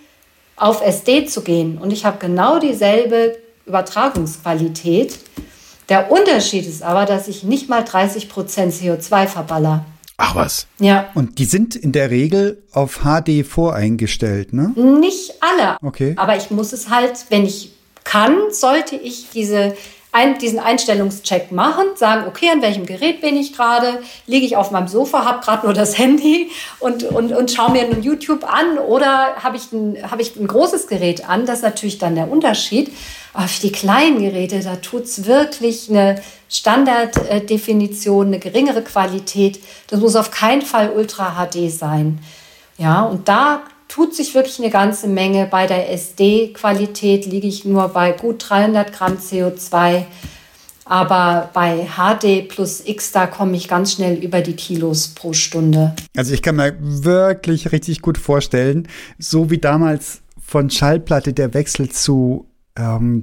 [0.57, 1.78] auf SD zu gehen.
[1.78, 5.18] Und ich habe genau dieselbe Übertragungsqualität.
[5.88, 9.84] Der Unterschied ist aber, dass ich nicht mal 30 Prozent CO2 verballer.
[10.16, 10.66] Ach was.
[10.78, 11.10] Ja.
[11.14, 14.72] Und die sind in der Regel auf HD voreingestellt, ne?
[14.76, 15.76] Nicht alle.
[15.82, 16.14] Okay.
[16.16, 17.72] Aber ich muss es halt, wenn ich
[18.04, 19.74] kann, sollte ich diese
[20.14, 24.70] ein, diesen Einstellungscheck machen, sagen, okay, an welchem Gerät bin ich gerade, liege ich auf
[24.70, 26.50] meinem Sofa, habe gerade nur das Handy
[26.80, 30.46] und, und, und schaue mir nun YouTube an oder habe ich, ein, hab ich ein
[30.46, 32.92] großes Gerät an, das ist natürlich dann der Unterschied.
[33.32, 39.60] Aber für die kleinen Geräte, da tut es wirklich eine Standarddefinition, eine geringere Qualität.
[39.86, 42.18] Das muss auf keinen Fall Ultra HD sein.
[42.76, 43.62] Ja, und da
[43.93, 45.47] tut sich wirklich eine ganze Menge.
[45.51, 50.05] Bei der SD-Qualität liege ich nur bei gut 300 Gramm CO2.
[50.86, 55.95] Aber bei HD plus X, da komme ich ganz schnell über die Kilos pro Stunde.
[56.16, 58.88] Also ich kann mir wirklich richtig gut vorstellen,
[59.18, 63.20] so wie damals von Schallplatte der Wechsel zu ähm,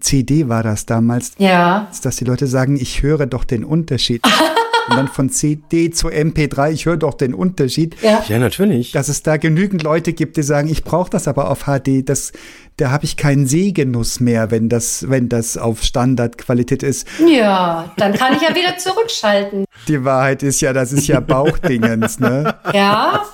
[0.00, 1.32] CD war das damals.
[1.38, 1.90] Ja.
[2.02, 4.22] Dass die Leute sagen, ich höre doch den Unterschied.
[4.88, 7.96] Und dann von CD zu MP3, ich höre doch den Unterschied.
[8.02, 8.24] Ja.
[8.26, 8.92] ja, natürlich.
[8.92, 12.32] Dass es da genügend Leute gibt, die sagen, ich brauche das aber auf HD, das,
[12.76, 17.06] da habe ich keinen Sehgenuss mehr, wenn das, wenn das auf Standardqualität ist.
[17.26, 19.64] Ja, dann kann ich ja wieder zurückschalten.
[19.88, 22.54] Die Wahrheit ist ja, das ist ja Bauchdingens, ne?
[22.72, 23.24] Ja.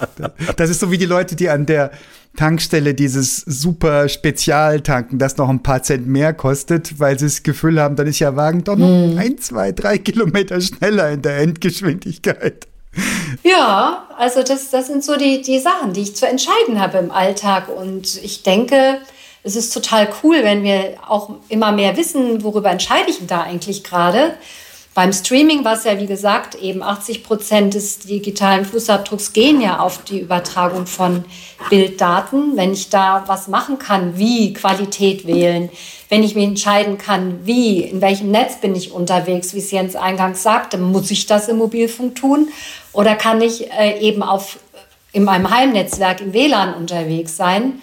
[0.56, 1.90] Das ist so wie die Leute, die an der
[2.38, 7.80] Tankstelle dieses super Spezialtanken, das noch ein paar Cent mehr kostet, weil sie das Gefühl
[7.80, 9.18] haben, dann ist ja Wagen doch noch hm.
[9.18, 12.68] ein, zwei, drei Kilometer schneller in der Endgeschwindigkeit.
[13.42, 17.10] Ja, also das, das sind so die, die Sachen, die ich zu entscheiden habe im
[17.10, 17.68] Alltag.
[17.68, 18.98] Und ich denke,
[19.42, 23.82] es ist total cool, wenn wir auch immer mehr wissen, worüber entscheide ich da eigentlich
[23.82, 24.34] gerade.
[24.98, 30.02] Beim Streaming, was ja wie gesagt eben 80 Prozent des digitalen Fußabdrucks gehen ja auf
[30.02, 31.24] die Übertragung von
[31.70, 32.56] Bilddaten.
[32.56, 35.70] Wenn ich da was machen kann, wie Qualität wählen,
[36.08, 39.94] wenn ich mich entscheiden kann, wie, in welchem Netz bin ich unterwegs, wie es Jens
[39.94, 42.48] eingangs sagte, muss ich das im Mobilfunk tun
[42.92, 44.58] oder kann ich äh, eben auf,
[45.12, 47.80] in meinem Heimnetzwerk im WLAN unterwegs sein?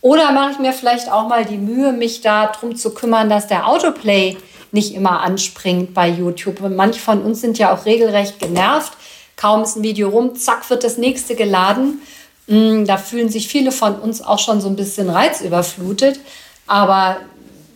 [0.00, 3.68] Oder mache ich mir vielleicht auch mal die Mühe, mich darum zu kümmern, dass der
[3.68, 4.36] Autoplay
[4.72, 6.60] nicht immer anspringt bei YouTube.
[6.60, 8.92] Und manche von uns sind ja auch regelrecht genervt.
[9.36, 12.02] Kaum ist ein Video rum, zack, wird das nächste geladen.
[12.46, 16.20] Mm, da fühlen sich viele von uns auch schon so ein bisschen reizüberflutet.
[16.66, 17.18] Aber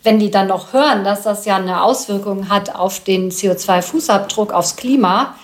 [0.02, 4.76] wenn die dann noch hören, dass das ja eine Auswirkung hat auf den CO2-Fußabdruck, aufs
[4.76, 5.36] Klima,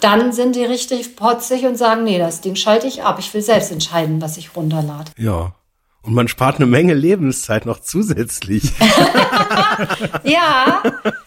[0.00, 3.18] dann sind die richtig potzig und sagen, nee, das Ding schalte ich ab.
[3.18, 5.10] Ich will selbst entscheiden, was ich runterlade.
[5.18, 5.52] Ja,
[6.02, 8.72] und man spart eine Menge Lebenszeit noch zusätzlich.
[10.24, 10.82] ja,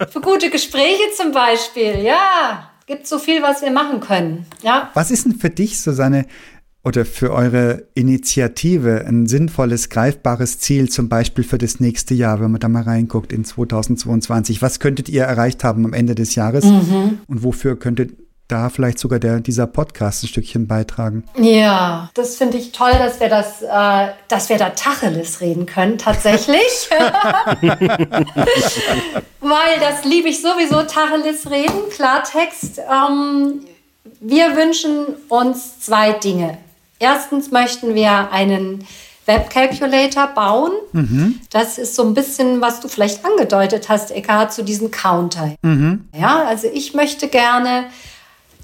[0.09, 1.99] für gute Gespräche zum Beispiel.
[2.03, 4.45] Ja, gibt so viel, was wir machen können.
[4.63, 4.89] Ja.
[4.93, 6.25] Was ist denn für dich, Susanne,
[6.83, 12.51] oder für eure Initiative ein sinnvolles, greifbares Ziel, zum Beispiel für das nächste Jahr, wenn
[12.51, 14.61] man da mal reinguckt in 2022?
[14.61, 16.65] Was könntet ihr erreicht haben am Ende des Jahres?
[16.65, 17.19] Mhm.
[17.27, 18.13] Und wofür könntet
[18.51, 21.23] da vielleicht sogar der, dieser Podcast ein Stückchen beitragen.
[21.37, 25.97] Ja, das finde ich toll, dass wir das, äh, dass wir da Tacheles reden können,
[25.97, 26.89] tatsächlich.
[29.39, 32.79] Weil das liebe ich sowieso, Tacheles reden, Klartext.
[32.79, 33.61] Ähm,
[34.19, 36.57] wir wünschen uns zwei Dinge.
[36.99, 38.85] Erstens möchten wir einen
[39.25, 40.71] Web-Calculator bauen.
[40.91, 41.39] Mhm.
[41.49, 45.55] Das ist so ein bisschen, was du vielleicht angedeutet hast, Eckhard, zu diesem Counter.
[45.61, 46.05] Mhm.
[46.17, 47.85] Ja, also ich möchte gerne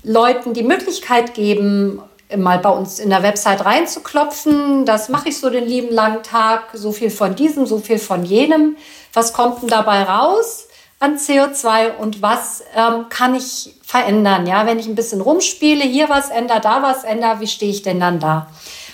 [0.08, 2.02] Leuten die Möglichkeit geben,
[2.36, 4.86] mal bei uns in der Website reinzuklopfen.
[4.86, 6.70] Das mache ich so den lieben langen Tag.
[6.74, 8.78] So viel von diesem, so viel von jenem.
[9.14, 10.68] Was kommt denn dabei raus?
[11.00, 14.48] an CO2 und was ähm, kann ich verändern?
[14.48, 17.84] Ja, wenn ich ein bisschen rumspiele, hier was ändere, da was ändere, wie stehe ich
[17.84, 18.48] denn dann da?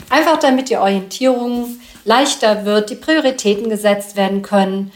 [0.10, 4.92] Einfach damit die Orientierung leichter wird, die Prioritäten gesetzt werden können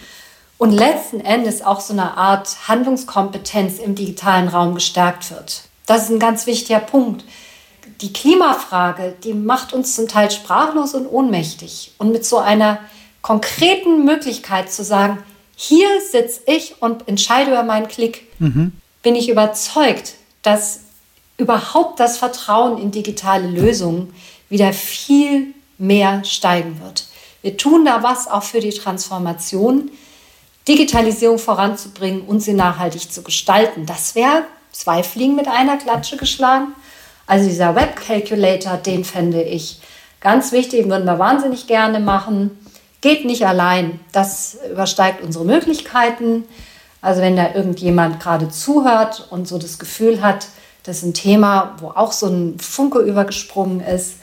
[0.57, 5.61] und letzten Endes auch so eine Art Handlungskompetenz im digitalen Raum gestärkt wird.
[5.87, 7.25] Das ist ein ganz wichtiger Punkt.
[8.01, 11.93] Die Klimafrage, die macht uns zum Teil sprachlos und ohnmächtig.
[11.97, 12.79] Und mit so einer
[13.23, 15.23] konkreten Möglichkeit zu sagen,
[15.55, 18.73] hier sitze ich und entscheide über meinen Klick, mhm.
[19.01, 20.13] bin ich überzeugt,
[20.43, 20.81] dass
[21.37, 24.13] überhaupt das Vertrauen in digitale Lösungen
[24.49, 27.07] wieder viel mehr steigen wird.
[27.41, 29.89] Wir tun da was auch für die Transformation,
[30.67, 33.85] Digitalisierung voranzubringen und sie nachhaltig zu gestalten.
[33.85, 34.43] Das wäre
[34.77, 36.67] zwei Fliegen mit einer Klatsche geschlagen.
[37.25, 39.81] Also dieser Web Calculator, den fände ich
[40.21, 42.57] ganz wichtig, würden wir wahnsinnig gerne machen.
[43.01, 43.99] Geht nicht allein.
[44.11, 46.45] Das übersteigt unsere Möglichkeiten.
[47.01, 50.47] Also wenn da irgendjemand gerade zuhört und so das Gefühl hat,
[50.83, 54.15] das ist ein Thema, wo auch so ein Funke übergesprungen ist,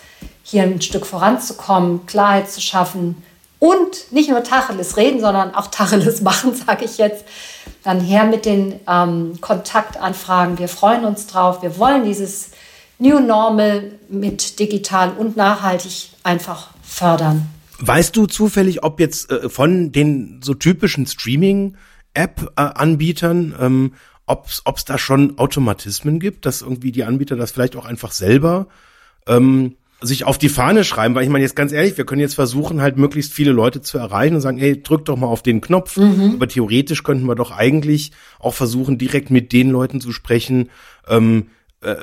[0.43, 3.23] hier ein Stück voranzukommen, Klarheit zu schaffen
[3.59, 7.25] und nicht nur Tacheles reden, sondern auch Tacheles machen, sage ich jetzt,
[7.83, 10.59] dann her mit den ähm, Kontaktanfragen.
[10.59, 11.61] Wir freuen uns drauf.
[11.63, 12.53] Wir wollen dieses
[12.99, 17.47] New Normal mit digital und nachhaltig einfach fördern.
[17.79, 23.93] Weißt du zufällig, ob jetzt äh, von den so typischen Streaming-App-Anbietern, ähm,
[24.27, 28.69] ob es da schon Automatismen gibt, dass irgendwie die Anbieter das vielleicht auch einfach selber
[29.27, 29.77] ähm,
[30.07, 32.81] sich auf die Fahne schreiben, weil ich meine jetzt ganz ehrlich, wir können jetzt versuchen,
[32.81, 35.97] halt möglichst viele Leute zu erreichen und sagen, hey, drück doch mal auf den Knopf.
[35.97, 36.35] Mhm.
[36.35, 40.71] Aber theoretisch könnten wir doch eigentlich auch versuchen, direkt mit den Leuten zu sprechen,
[41.09, 41.49] ähm,
[41.81, 41.97] äh,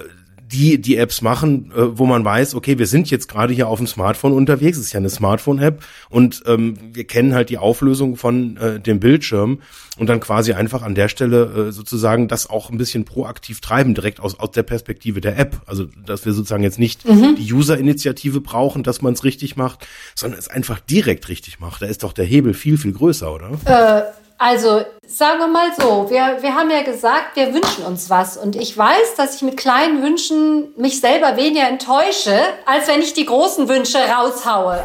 [0.51, 3.79] die die Apps machen, äh, wo man weiß, okay, wir sind jetzt gerade hier auf
[3.79, 8.17] dem Smartphone unterwegs, es ist ja eine Smartphone-App und ähm, wir kennen halt die Auflösung
[8.17, 9.59] von äh, dem Bildschirm
[9.97, 13.93] und dann quasi einfach an der Stelle äh, sozusagen das auch ein bisschen proaktiv treiben,
[13.93, 15.61] direkt aus, aus der Perspektive der App.
[15.65, 17.35] Also, dass wir sozusagen jetzt nicht mhm.
[17.35, 21.81] die User-Initiative brauchen, dass man es richtig macht, sondern es einfach direkt richtig macht.
[21.81, 23.51] Da ist doch der Hebel viel, viel größer, oder?
[23.65, 24.03] Äh
[24.41, 28.37] also sagen wir mal so, wir, wir haben ja gesagt, wir wünschen uns was.
[28.37, 33.13] Und ich weiß, dass ich mit kleinen Wünschen mich selber weniger enttäusche, als wenn ich
[33.13, 34.83] die großen Wünsche raushaue.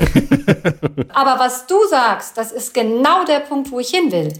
[1.15, 4.31] Aber was du sagst, das ist genau der Punkt, wo ich hin will.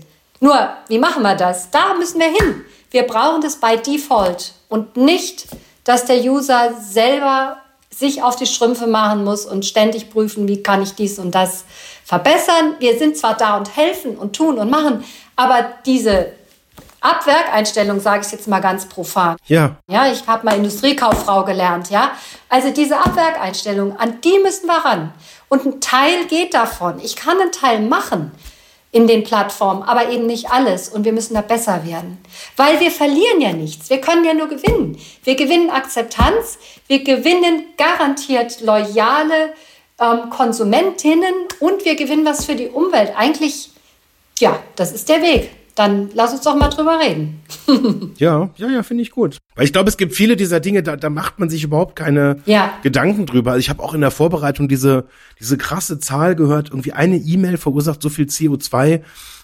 [0.41, 1.71] Nur, wie machen wir das?
[1.71, 2.67] Da müssen wir hin.
[2.91, 5.47] Wir brauchen das bei Default und nicht,
[5.85, 7.57] dass der User selber
[7.89, 11.65] sich auf die Strümpfe machen muss und ständig prüfen, wie kann ich dies und das
[12.07, 12.77] verbessern.
[12.79, 15.05] Wir sind zwar da und helfen und tun und machen,
[15.35, 16.33] aber diese
[17.01, 19.37] Abwerkeinstellung, sage ich jetzt mal ganz profan.
[19.47, 19.77] Ja.
[19.89, 22.13] Ja, ich habe mal Industriekauffrau gelernt, ja.
[22.49, 25.13] Also diese Abwerkeinstellung, an die müssen wir ran.
[25.49, 27.01] Und ein Teil geht davon.
[27.03, 28.31] Ich kann einen Teil machen
[28.93, 30.89] in den Plattformen, aber eben nicht alles.
[30.89, 32.19] Und wir müssen da besser werden.
[32.57, 33.91] Weil wir verlieren ja nichts.
[33.91, 34.99] Wir können ja nur gewinnen.
[35.25, 39.53] Wir gewinnen Akzeptanz, wir gewinnen garantiert loyale
[40.01, 43.13] ähm, Konsumentinnen und wir gewinnen was für die Umwelt.
[43.17, 43.71] Eigentlich,
[44.39, 47.43] ja, das ist der Weg dann lass uns doch mal drüber reden.
[48.17, 49.37] ja, ja, ja, finde ich gut.
[49.55, 52.41] Weil ich glaube, es gibt viele dieser Dinge, da, da macht man sich überhaupt keine
[52.47, 52.73] ja.
[52.83, 53.53] Gedanken drüber.
[53.53, 55.05] Also ich habe auch in der Vorbereitung diese,
[55.39, 59.03] diese krasse Zahl gehört, irgendwie eine E-Mail verursacht so viel CO2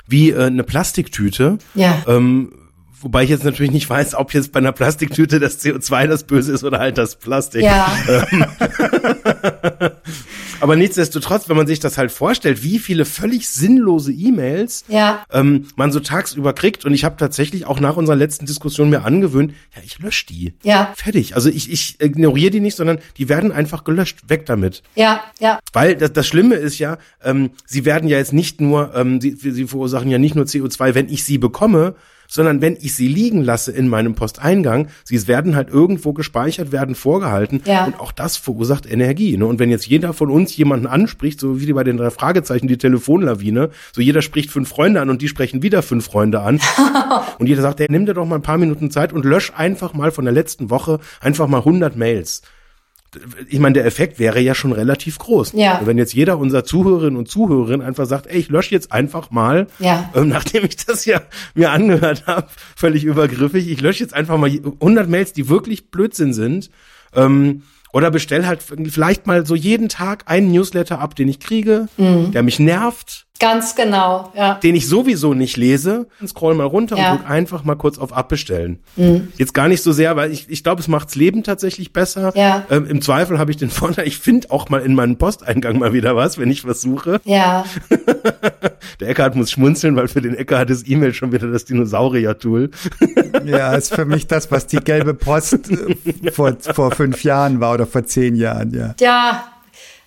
[0.09, 1.59] wie äh, eine Plastiktüte.
[1.75, 2.03] Ja.
[2.09, 2.55] Ähm,
[3.03, 6.53] Wobei ich jetzt natürlich nicht weiß, ob jetzt bei einer Plastiktüte das CO2 das Böse
[6.53, 7.63] ist oder halt das Plastik.
[7.63, 7.91] Ja.
[10.63, 15.25] Aber nichtsdestotrotz, wenn man sich das halt vorstellt, wie viele völlig sinnlose E-Mails ja.
[15.33, 16.85] ähm, man so tagsüber kriegt.
[16.85, 20.55] Und ich habe tatsächlich auch nach unserer letzten Diskussion mir angewöhnt, ja, ich lösche die.
[20.63, 20.93] Ja.
[20.95, 21.35] Fertig.
[21.35, 24.21] Also ich, ich ignoriere die nicht, sondern die werden einfach gelöscht.
[24.29, 24.85] Weg damit.
[24.95, 25.59] Ja, ja.
[25.73, 29.35] Weil das, das Schlimme ist ja, ähm, sie werden ja jetzt nicht nur, ähm, sie,
[29.35, 31.97] sie verursachen ja nicht nur CO2, wenn ich sie bekomme,
[32.33, 36.95] sondern wenn ich sie liegen lasse in meinem Posteingang, sie werden halt irgendwo gespeichert, werden
[36.95, 37.85] vorgehalten ja.
[37.85, 39.37] und auch das verursacht Energie.
[39.37, 39.47] Ne?
[39.47, 42.78] Und wenn jetzt jeder von uns jemanden anspricht, so wie bei den drei Fragezeichen, die
[42.78, 46.59] Telefonlawine, so jeder spricht fünf Freunde an und die sprechen wieder fünf Freunde an
[47.39, 49.93] und jeder sagt, der nimm dir doch mal ein paar Minuten Zeit und lösch einfach
[49.93, 52.43] mal von der letzten Woche einfach mal 100 Mails
[53.49, 55.53] ich meine, der Effekt wäre ja schon relativ groß.
[55.53, 55.79] Ja.
[55.79, 59.31] Und wenn jetzt jeder unserer Zuhörerinnen und Zuhörerinnen einfach sagt, ey, ich lösche jetzt einfach
[59.31, 60.11] mal, ja.
[60.15, 61.21] ähm, nachdem ich das ja
[61.55, 66.33] mir angehört habe, völlig übergriffig, ich lösche jetzt einfach mal 100 Mails, die wirklich Blödsinn
[66.33, 66.71] sind,
[67.15, 71.89] ähm, oder bestell halt vielleicht mal so jeden Tag einen Newsletter ab, den ich kriege,
[71.99, 72.33] mhm.
[72.33, 74.55] der mich nervt, Ganz genau, ja.
[74.55, 76.07] Den ich sowieso nicht lese.
[76.24, 77.11] Scroll mal runter ja.
[77.11, 78.78] und drück einfach mal kurz auf Abbestellen.
[78.95, 79.32] Mhm.
[79.36, 82.32] Jetzt gar nicht so sehr, weil ich, ich glaube, es macht's Leben tatsächlich besser.
[82.36, 82.64] Ja.
[82.70, 85.93] Ähm, Im Zweifel habe ich den Vorteil, ich finde auch mal in meinem Posteingang mal
[85.93, 87.20] wieder was, wenn ich was suche.
[87.24, 87.64] Ja.
[89.01, 92.70] Der Eckhard muss schmunzeln, weil für den Eckhard ist E-Mail schon wieder das Dinosaurier-Tool.
[93.45, 97.74] ja, ist für mich das, was die gelbe Post äh, vor, vor fünf Jahren war
[97.74, 98.95] oder vor zehn Jahren, ja.
[99.01, 99.52] Ja,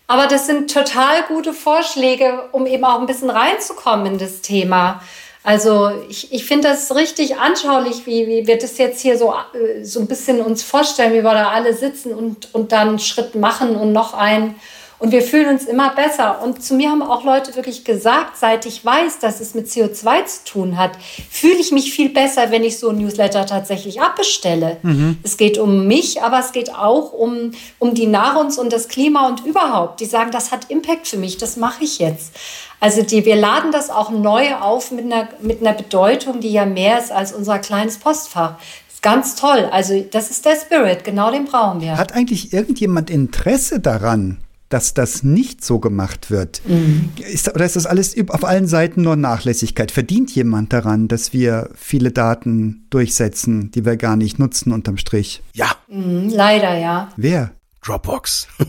[0.07, 5.01] aber das sind total gute Vorschläge, um eben auch ein bisschen reinzukommen in das Thema.
[5.43, 9.83] Also ich, ich finde das richtig anschaulich, wie, wie wir das jetzt hier so, äh,
[9.83, 13.35] so ein bisschen uns vorstellen, wie wir da alle sitzen und, und dann einen Schritt
[13.35, 14.55] machen und noch einen.
[14.97, 16.41] Und wir fühlen uns immer besser.
[16.41, 20.25] Und zu mir haben auch Leute wirklich gesagt, seit ich weiß, dass es mit CO2
[20.25, 20.91] zu tun hat,
[21.29, 24.77] fühle ich mich viel besser, wenn ich so ein Newsletter tatsächlich abbestelle.
[24.83, 25.17] Mhm.
[25.23, 29.27] Es geht um mich, aber es geht auch um, um die Nahrungs- und das Klima
[29.27, 29.99] und überhaupt.
[29.99, 32.33] Die sagen, das hat Impact für mich, das mache ich jetzt.
[32.79, 36.65] Also die, wir laden das auch neu auf mit einer, mit einer Bedeutung, die ja
[36.65, 38.55] mehr ist als unser kleines Postfach.
[39.01, 39.69] Ganz toll.
[39.71, 41.97] Also das ist der Spirit, genau den brauchen wir.
[41.97, 44.39] Hat eigentlich irgendjemand Interesse daran,
[44.69, 46.61] dass das nicht so gemacht wird?
[46.67, 47.09] Mhm.
[47.17, 49.91] Ist, oder ist das alles auf allen Seiten nur Nachlässigkeit?
[49.91, 55.43] Verdient jemand daran, dass wir viele Daten durchsetzen, die wir gar nicht nutzen unterm Strich?
[55.53, 55.71] Ja.
[55.87, 57.09] Mhm, leider ja.
[57.15, 57.51] Wer?
[57.83, 58.47] Dropbox.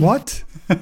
[0.00, 0.44] What?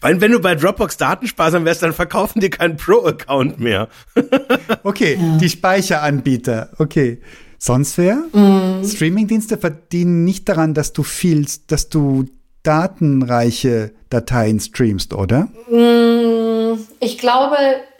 [0.00, 3.88] Weil wenn du bei Dropbox datensparsam wärst, dann verkaufen die keinen Pro-Account mehr.
[4.82, 5.36] okay, ja.
[5.38, 6.70] die Speicheranbieter.
[6.78, 7.20] Okay.
[7.58, 8.16] Sonst wer?
[8.32, 8.82] Mm.
[8.86, 12.24] Streamingdienste verdienen nicht daran, dass du viel, dass du
[12.62, 15.48] datenreiche Dateien streamst, oder?
[15.68, 17.56] Mm, ich glaube,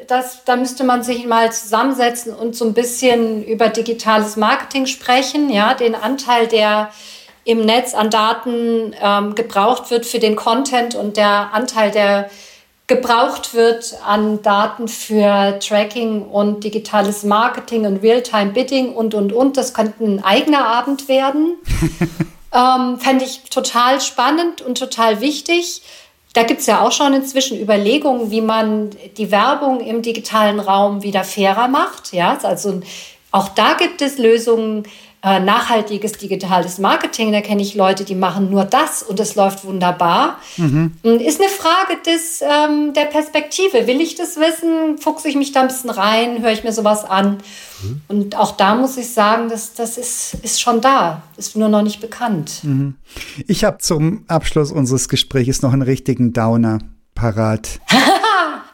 [0.06, 5.50] dass, da müsste man sich mal zusammensetzen und so ein bisschen über digitales Marketing sprechen,
[5.50, 6.90] ja, den Anteil, der
[7.44, 12.30] im Netz an Daten ähm, gebraucht wird für den Content und der Anteil, der
[12.86, 19.56] gebraucht wird an Daten für Tracking und digitales Marketing und Realtime-Bidding und, und, und.
[19.56, 21.54] Das könnte ein eigener Abend werden.
[22.52, 25.82] Ähm, Fände ich total spannend und total wichtig.
[26.32, 31.02] Da gibt es ja auch schon inzwischen Überlegungen, wie man die Werbung im digitalen Raum
[31.02, 32.12] wieder fairer macht.
[32.12, 32.82] Ja, also
[33.32, 34.84] auch da gibt es Lösungen,
[35.22, 37.32] äh, nachhaltiges digitales Marketing.
[37.32, 40.38] Da kenne ich Leute, die machen nur das und es läuft wunderbar.
[40.56, 40.92] Mhm.
[41.02, 43.86] Ist eine Frage des, ähm, der Perspektive.
[43.86, 44.98] Will ich das wissen?
[44.98, 46.42] Fuchse ich mich da ein bisschen rein?
[46.42, 47.38] Höre ich mir sowas an?
[47.82, 48.00] Mhm.
[48.08, 51.22] Und auch da muss ich sagen, das, das ist, ist schon da.
[51.36, 52.60] Ist nur noch nicht bekannt.
[52.62, 52.94] Mhm.
[53.46, 56.78] Ich habe zum Abschluss unseres Gesprächs noch einen richtigen Downer
[57.14, 57.80] parat.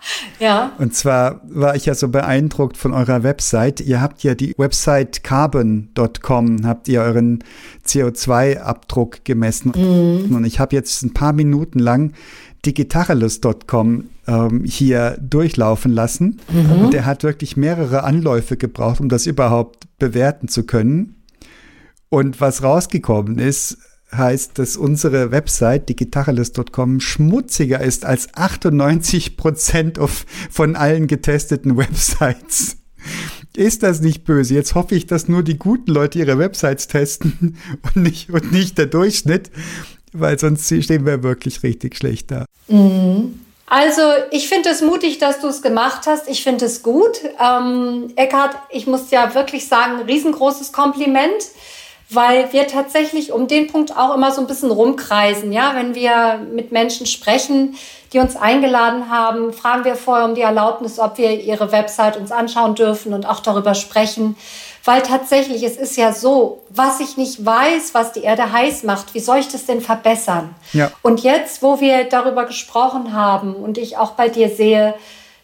[0.38, 0.72] Ja.
[0.78, 3.80] Und zwar war ich ja so beeindruckt von eurer Website.
[3.80, 7.42] Ihr habt ja die Website carbon.com, habt ihr euren
[7.86, 9.72] CO2-Abdruck gemessen.
[9.74, 10.34] Mhm.
[10.34, 12.12] Und ich habe jetzt ein paar Minuten lang
[12.64, 16.40] digitalis.com ähm, hier durchlaufen lassen.
[16.52, 16.84] Mhm.
[16.84, 21.16] Und er hat wirklich mehrere Anläufe gebraucht, um das überhaupt bewerten zu können.
[22.08, 23.78] Und was rausgekommen ist,
[24.14, 29.98] heißt, dass unsere Website digitalis.com schmutziger ist als 98 Prozent
[30.50, 32.78] von allen getesteten Websites.
[33.54, 34.54] Ist das nicht böse?
[34.54, 38.78] Jetzt hoffe ich, dass nur die guten Leute ihre Websites testen und nicht, und nicht
[38.78, 39.50] der Durchschnitt,
[40.12, 42.44] weil sonst stehen wir wirklich richtig schlecht da.
[42.68, 43.40] Mhm.
[43.68, 46.28] Also ich finde es mutig, dass du es gemacht hast.
[46.28, 47.20] Ich finde es gut.
[47.44, 51.42] Ähm, Eckhard, ich muss ja wirklich sagen, riesengroßes Kompliment
[52.08, 55.52] weil wir tatsächlich um den Punkt auch immer so ein bisschen rumkreisen.
[55.52, 57.76] Ja, wenn wir mit Menschen sprechen,
[58.12, 62.30] die uns eingeladen haben, fragen wir vorher um die Erlaubnis, ob wir ihre Website uns
[62.30, 64.36] anschauen dürfen und auch darüber sprechen.
[64.84, 69.14] Weil tatsächlich, es ist ja so, was ich nicht weiß, was die Erde heiß macht,
[69.14, 70.54] wie soll ich das denn verbessern?
[70.72, 70.92] Ja.
[71.02, 74.94] Und jetzt, wo wir darüber gesprochen haben und ich auch bei dir sehe,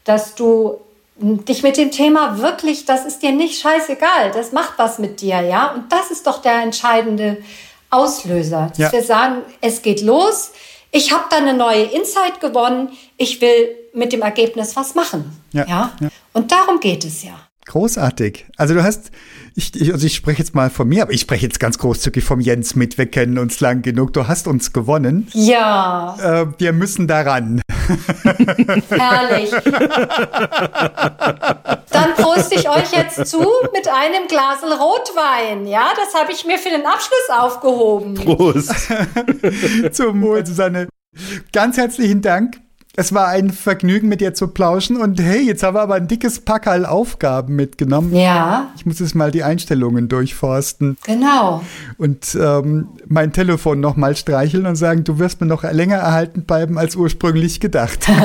[0.04, 0.78] dass du
[1.16, 5.40] dich mit dem Thema wirklich, das ist dir nicht scheißegal, das macht was mit dir,
[5.40, 5.72] ja.
[5.72, 7.38] Und das ist doch der entscheidende
[7.90, 8.92] Auslöser, dass ja.
[8.92, 10.52] wir sagen, es geht los,
[10.90, 15.66] ich habe da eine neue Insight gewonnen, ich will mit dem Ergebnis was machen, ja.
[15.66, 15.92] ja?
[16.00, 16.08] ja.
[16.32, 17.34] Und darum geht es ja.
[17.66, 18.46] Großartig.
[18.56, 19.10] Also du hast,
[19.54, 22.24] ich, ich, also ich spreche jetzt mal von mir, aber ich spreche jetzt ganz großzügig
[22.24, 22.98] vom Jens mit.
[22.98, 24.12] Wir kennen uns lang genug.
[24.12, 25.28] Du hast uns gewonnen.
[25.32, 26.16] Ja.
[26.20, 27.60] Äh, wir müssen daran.
[28.88, 29.50] Herrlich.
[31.90, 33.40] Dann proste ich euch jetzt zu
[33.72, 35.66] mit einem Glasel Rotwein.
[35.66, 38.14] Ja, das habe ich mir für den Abschluss aufgehoben.
[38.14, 38.74] Prost.
[39.92, 40.88] Zum Wohl, Susanne.
[41.52, 42.60] Ganz herzlichen Dank.
[42.94, 44.98] Es war ein Vergnügen, mit dir zu plauschen.
[44.98, 48.14] Und hey, jetzt haben wir aber ein dickes Packerl Aufgaben mitgenommen.
[48.14, 48.70] Ja.
[48.76, 50.98] Ich muss jetzt mal die Einstellungen durchforsten.
[51.04, 51.62] Genau.
[51.96, 56.76] Und ähm, mein Telefon nochmal streicheln und sagen, du wirst mir noch länger erhalten bleiben
[56.76, 58.06] als ursprünglich gedacht.
[58.08, 58.18] ja,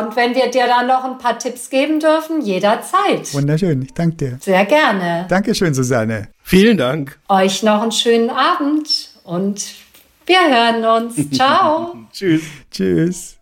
[0.00, 3.32] und wenn wir dir dann noch ein paar Tipps geben dürfen, jederzeit.
[3.32, 4.36] Wunderschön, ich danke dir.
[4.42, 5.24] Sehr gerne.
[5.30, 6.28] Dankeschön, Susanne.
[6.42, 7.18] Vielen Dank.
[7.30, 9.83] Euch noch einen schönen Abend und
[10.26, 11.30] wir hören uns.
[11.30, 11.96] Ciao.
[12.12, 12.42] Tschüss.
[12.70, 13.38] Tschüss.